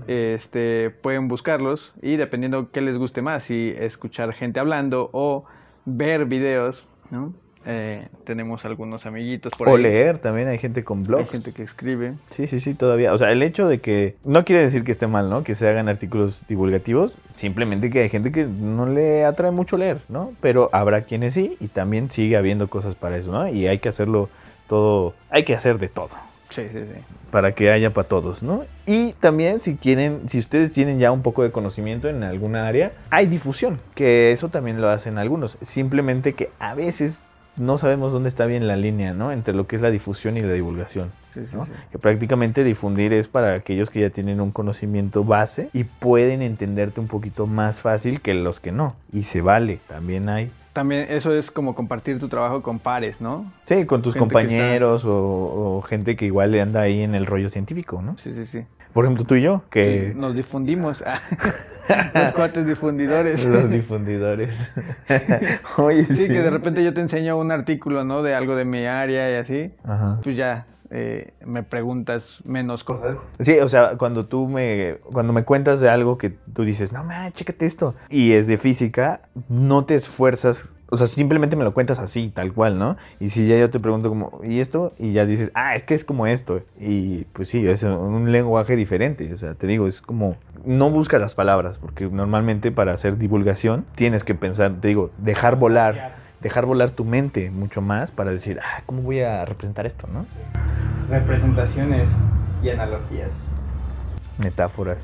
este, 0.08 0.90
pueden 0.90 1.28
buscarlos 1.28 1.94
y 2.02 2.16
dependiendo 2.16 2.72
qué 2.72 2.82
les 2.82 2.98
guste 2.98 3.22
más, 3.22 3.44
si 3.44 3.74
escuchar 3.78 4.34
gente 4.34 4.60
hablando 4.60 5.10
o 5.12 5.46
ver 5.86 6.26
videos, 6.26 6.88
¿no? 7.12 7.34
Eh, 7.66 8.08
tenemos 8.26 8.66
algunos 8.66 9.06
amiguitos 9.06 9.54
por 9.58 9.70
o 9.70 9.76
ahí. 9.76 9.84
leer, 9.84 10.18
también 10.18 10.48
hay 10.48 10.58
gente 10.58 10.84
con 10.84 11.00
Hay 11.00 11.06
blogs. 11.06 11.30
gente 11.32 11.54
que 11.54 11.64
escribe. 11.64 12.14
Sí, 12.32 12.48
sí, 12.48 12.60
sí, 12.60 12.74
todavía. 12.74 13.14
O 13.14 13.18
sea, 13.18 13.32
el 13.32 13.42
hecho 13.42 13.68
de 13.68 13.80
que... 13.80 14.16
No 14.26 14.44
quiere 14.46 14.64
decir 14.64 14.84
que 14.84 14.92
esté 14.92 15.08
mal, 15.08 15.30
¿no? 15.30 15.44
Que 15.44 15.56
se 15.56 15.68
hagan 15.68 15.88
artículos 15.88 16.44
divulgativos. 16.48 17.14
Simplemente 17.38 17.90
que 17.90 18.02
hay 18.02 18.10
gente 18.10 18.32
que 18.32 18.46
no 18.46 18.86
le 18.86 19.26
atrae 19.26 19.52
mucho 19.52 19.78
leer, 19.78 20.02
¿no? 20.10 20.34
Pero 20.42 20.70
habrá 20.74 21.02
quienes 21.02 21.34
sí 21.34 21.56
y 21.60 21.68
también 21.68 22.12
sigue 22.12 22.36
habiendo 22.38 22.68
cosas 22.68 22.96
para 22.96 23.18
eso, 23.18 23.32
¿no? 23.32 23.48
Y 23.48 23.68
hay 23.68 23.80
que 23.80 23.90
hacerlo 23.90 24.30
todo... 24.68 25.14
Hay 25.30 25.46
que 25.46 25.56
hacer 25.56 25.80
de 25.80 25.88
todo. 25.88 26.10
Sí, 26.50 26.64
sí, 26.72 26.80
sí. 26.82 27.00
para 27.32 27.54
que 27.56 27.72
haya 27.72 27.90
para 27.90 28.08
todos, 28.08 28.44
¿no? 28.44 28.64
Y 28.86 29.14
también 29.14 29.60
si 29.62 29.76
quieren, 29.76 30.30
si 30.30 30.38
ustedes 30.38 30.72
tienen 30.72 31.00
ya 31.00 31.12
un 31.12 31.24
poco 31.24 31.42
de 31.42 31.52
conocimiento 31.52 32.08
en 32.08 32.22
alguna 32.22 32.68
área, 32.68 32.92
hay 33.10 33.26
difusión, 33.26 33.80
que 33.96 34.32
eso 34.32 34.50
también 34.50 34.80
lo 34.80 34.88
hacen 34.90 35.18
algunos. 35.18 35.58
Simplemente 35.66 36.34
que 36.34 36.52
a 36.60 36.76
veces 36.76 37.22
no 37.58 37.78
sabemos 37.78 38.14
dónde 38.14 38.30
está 38.30 38.46
bien 38.46 38.68
la 38.68 38.76
línea, 38.76 39.14
¿no? 39.14 39.32
Entre 39.32 39.54
lo 39.54 39.68
que 39.68 39.76
es 39.76 39.82
la 39.82 39.92
difusión 39.92 40.38
y 40.38 40.42
la 40.42 40.54
divulgación. 40.54 41.12
Sí, 41.34 41.42
sí, 41.48 41.56
¿no? 41.56 41.66
sí. 41.66 41.72
Que 41.92 42.00
prácticamente 42.00 42.64
difundir 42.64 43.14
es 43.14 43.28
para 43.28 43.54
aquellos 43.54 43.90
que 43.90 44.02
ya 44.02 44.10
tienen 44.10 44.42
un 44.42 44.52
conocimiento 44.52 45.24
base 45.24 45.70
y 45.74 45.84
pueden 45.84 46.42
entenderte 46.42 47.00
un 47.00 47.08
poquito 47.08 47.48
más 47.48 47.82
fácil 47.82 48.22
que 48.22 48.34
los 48.34 48.60
que 48.60 48.72
no. 48.72 48.96
Y 49.12 49.24
se 49.24 49.42
vale, 49.42 49.80
también 49.88 50.30
hay. 50.30 50.52
También 50.74 51.06
eso 51.10 51.34
es 51.34 51.52
como 51.52 51.76
compartir 51.76 52.20
tu 52.20 52.28
trabajo 52.28 52.64
con 52.64 52.80
pares, 52.80 53.22
¿no? 53.22 53.52
Sí, 53.66 53.86
con 53.86 54.02
tus 54.02 54.16
Gente 54.16 54.20
compañeros 54.20 55.06
o, 55.06 55.78
o 55.78 55.82
gente 55.84 56.16
que 56.16 56.26
igual 56.26 56.52
le 56.52 56.62
anda 56.62 56.82
ahí 56.82 57.02
en 57.02 57.14
el 57.14 57.28
rollo 57.28 57.50
científico, 57.50 58.02
¿no? 58.02 58.18
Sí, 58.18 58.34
sí, 58.34 58.46
sí. 58.46 58.64
Por 58.94 59.06
ejemplo, 59.06 59.26
tú 59.26 59.36
y 59.36 59.42
yo, 59.42 59.64
que... 59.70 60.12
Sí, 60.14 60.20
Nos 60.20 60.36
difundimos. 60.36 61.04
Los 62.14 62.32
cuates 62.34 62.66
difundidores. 62.66 63.46
Los 63.46 63.70
difundidores. 63.70 64.72
Oye, 65.78 66.06
sí. 66.06 66.16
Sí, 66.16 66.28
que 66.28 66.42
de 66.42 66.50
repente 66.50 66.84
yo 66.84 66.94
te 66.94 67.02
enseño 67.02 67.38
un 67.38 67.52
artículo, 67.52 68.04
¿no? 68.04 68.24
De 68.24 68.36
algo 68.36 68.56
de 68.56 68.66
mi 68.66 68.86
área 68.86 69.32
y 69.32 69.36
así. 69.36 69.74
Ajá. 69.84 70.20
Pues 70.24 70.36
ya 70.38 70.68
eh, 70.96 71.34
me 71.44 71.64
preguntas 71.64 72.38
menos 72.46 72.84
cosas. 72.84 73.18
Sí, 73.40 73.58
o 73.60 73.68
sea, 73.68 73.98
cuando 73.98 74.28
tú 74.28 74.48
me, 74.48 74.98
cuando 75.12 75.34
me 75.34 75.44
cuentas 75.44 75.82
de 75.82 75.90
algo 75.90 76.20
que 76.20 76.30
tú 76.30 76.64
dices, 76.64 76.92
no, 76.92 77.04
man, 77.04 77.32
chécate 77.32 77.66
esto, 77.66 77.96
y 78.12 78.34
es 78.34 78.46
de 78.46 78.58
física, 78.58 79.22
no 79.50 79.86
te 79.86 79.96
esfuerzas, 79.96 80.72
o 80.94 80.98
sea, 80.98 81.08
simplemente 81.08 81.56
me 81.56 81.64
lo 81.64 81.74
cuentas 81.74 81.98
así, 81.98 82.30
tal 82.30 82.54
cual, 82.54 82.78
¿no? 82.78 82.98
Y 83.20 83.32
si 83.32 83.48
ya 83.48 83.58
yo 83.58 83.72
te 83.72 83.80
pregunto 83.80 84.10
como, 84.10 84.40
¿y 84.44 84.60
esto? 84.60 84.94
Y 85.00 85.12
ya 85.12 85.26
dices, 85.26 85.50
ah, 85.56 85.76
es 85.76 85.82
que 85.82 85.96
es 85.96 86.06
como 86.06 86.28
esto. 86.28 86.62
Y 86.80 87.24
pues 87.34 87.50
sí, 87.50 87.68
es 87.68 87.82
un 87.82 88.32
lenguaje 88.32 88.76
diferente, 88.76 89.34
o 89.34 89.38
sea, 89.40 89.56
te 89.56 89.66
digo, 89.66 89.88
es 89.88 90.02
como, 90.02 90.36
no 90.66 90.92
buscas 90.92 91.20
las 91.20 91.34
palabras, 91.34 91.80
porque 91.80 92.06
normalmente 92.06 92.72
para 92.72 92.94
hacer 92.94 93.18
divulgación 93.18 93.86
tienes 93.96 94.24
que 94.24 94.36
pensar, 94.36 94.76
te 94.82 94.88
digo, 94.90 95.10
dejar 95.18 95.56
volar, 95.56 96.18
dejar 96.42 96.68
volar 96.68 96.92
tu 96.92 97.06
mente 97.06 97.50
mucho 97.50 97.82
más 97.82 98.12
para 98.12 98.30
decir, 98.30 98.60
ah, 98.62 98.84
¿cómo 98.86 99.02
voy 99.02 99.22
a 99.22 99.46
representar 99.46 99.88
esto, 99.88 100.08
no? 100.14 100.28
Representaciones 101.10 102.08
y 102.62 102.70
analogías. 102.70 103.32
metáforas. 104.38 105.00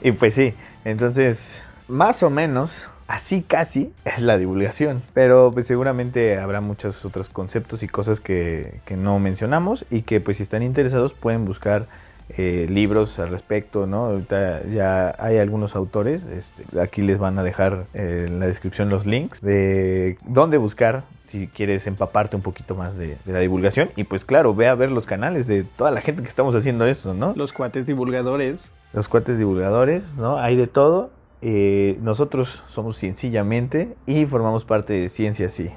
Y 0.00 0.10
pues 0.10 0.34
sí, 0.34 0.54
entonces, 0.84 1.62
más 1.88 2.22
o 2.22 2.30
menos, 2.30 2.86
así 3.06 3.42
casi 3.42 3.92
es 4.04 4.20
la 4.20 4.38
divulgación. 4.38 5.02
Pero 5.14 5.50
pues 5.52 5.66
seguramente 5.66 6.38
habrá 6.38 6.60
muchos 6.60 7.04
otros 7.04 7.28
conceptos 7.28 7.82
y 7.82 7.88
cosas 7.88 8.20
que, 8.20 8.80
que 8.84 8.96
no 8.96 9.18
mencionamos 9.18 9.84
y 9.90 10.02
que 10.02 10.20
pues 10.20 10.36
si 10.36 10.42
están 10.42 10.62
interesados 10.62 11.14
pueden 11.14 11.44
buscar 11.44 11.86
eh, 12.36 12.66
libros 12.68 13.18
al 13.18 13.30
respecto, 13.30 13.86
¿no? 13.86 14.06
Ahorita 14.06 14.62
ya 14.66 15.14
hay 15.18 15.38
algunos 15.38 15.74
autores, 15.74 16.22
este, 16.24 16.78
aquí 16.78 17.00
les 17.00 17.18
van 17.18 17.38
a 17.38 17.42
dejar 17.42 17.86
eh, 17.94 18.26
en 18.28 18.38
la 18.38 18.46
descripción 18.46 18.90
los 18.90 19.06
links 19.06 19.40
de 19.40 20.18
dónde 20.26 20.58
buscar 20.58 21.04
si 21.26 21.46
quieres 21.46 21.86
empaparte 21.86 22.36
un 22.36 22.42
poquito 22.42 22.74
más 22.74 22.98
de, 22.98 23.16
de 23.24 23.32
la 23.32 23.38
divulgación 23.38 23.88
y 23.96 24.04
pues 24.04 24.26
claro, 24.26 24.54
ve 24.54 24.68
a 24.68 24.74
ver 24.74 24.90
los 24.90 25.06
canales 25.06 25.46
de 25.46 25.64
toda 25.64 25.90
la 25.90 26.02
gente 26.02 26.20
que 26.20 26.28
estamos 26.28 26.54
haciendo 26.54 26.84
eso, 26.86 27.14
¿no? 27.14 27.32
Los 27.34 27.54
cuates 27.54 27.86
divulgadores. 27.86 28.70
Los 28.92 29.08
cuates 29.08 29.38
divulgadores, 29.38 30.14
¿no? 30.16 30.36
Hay 30.38 30.56
de 30.56 30.66
todo. 30.66 31.10
Eh, 31.40 31.98
nosotros 32.02 32.64
somos 32.68 32.98
sencillamente 32.98 33.96
y 34.06 34.26
formamos 34.26 34.64
parte 34.64 34.92
de 34.94 35.08
Ciencia 35.08 35.48
Sí. 35.48 35.70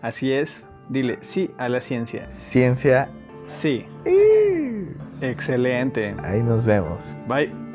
Así 0.00 0.32
es. 0.32 0.64
Dile 0.88 1.18
sí 1.20 1.50
a 1.58 1.68
la 1.68 1.80
ciencia. 1.80 2.30
Ciencia. 2.30 3.10
Sí. 3.44 3.84
Excelente. 5.20 6.14
Ahí 6.22 6.42
nos 6.42 6.64
vemos. 6.64 7.16
Bye. 7.26 7.67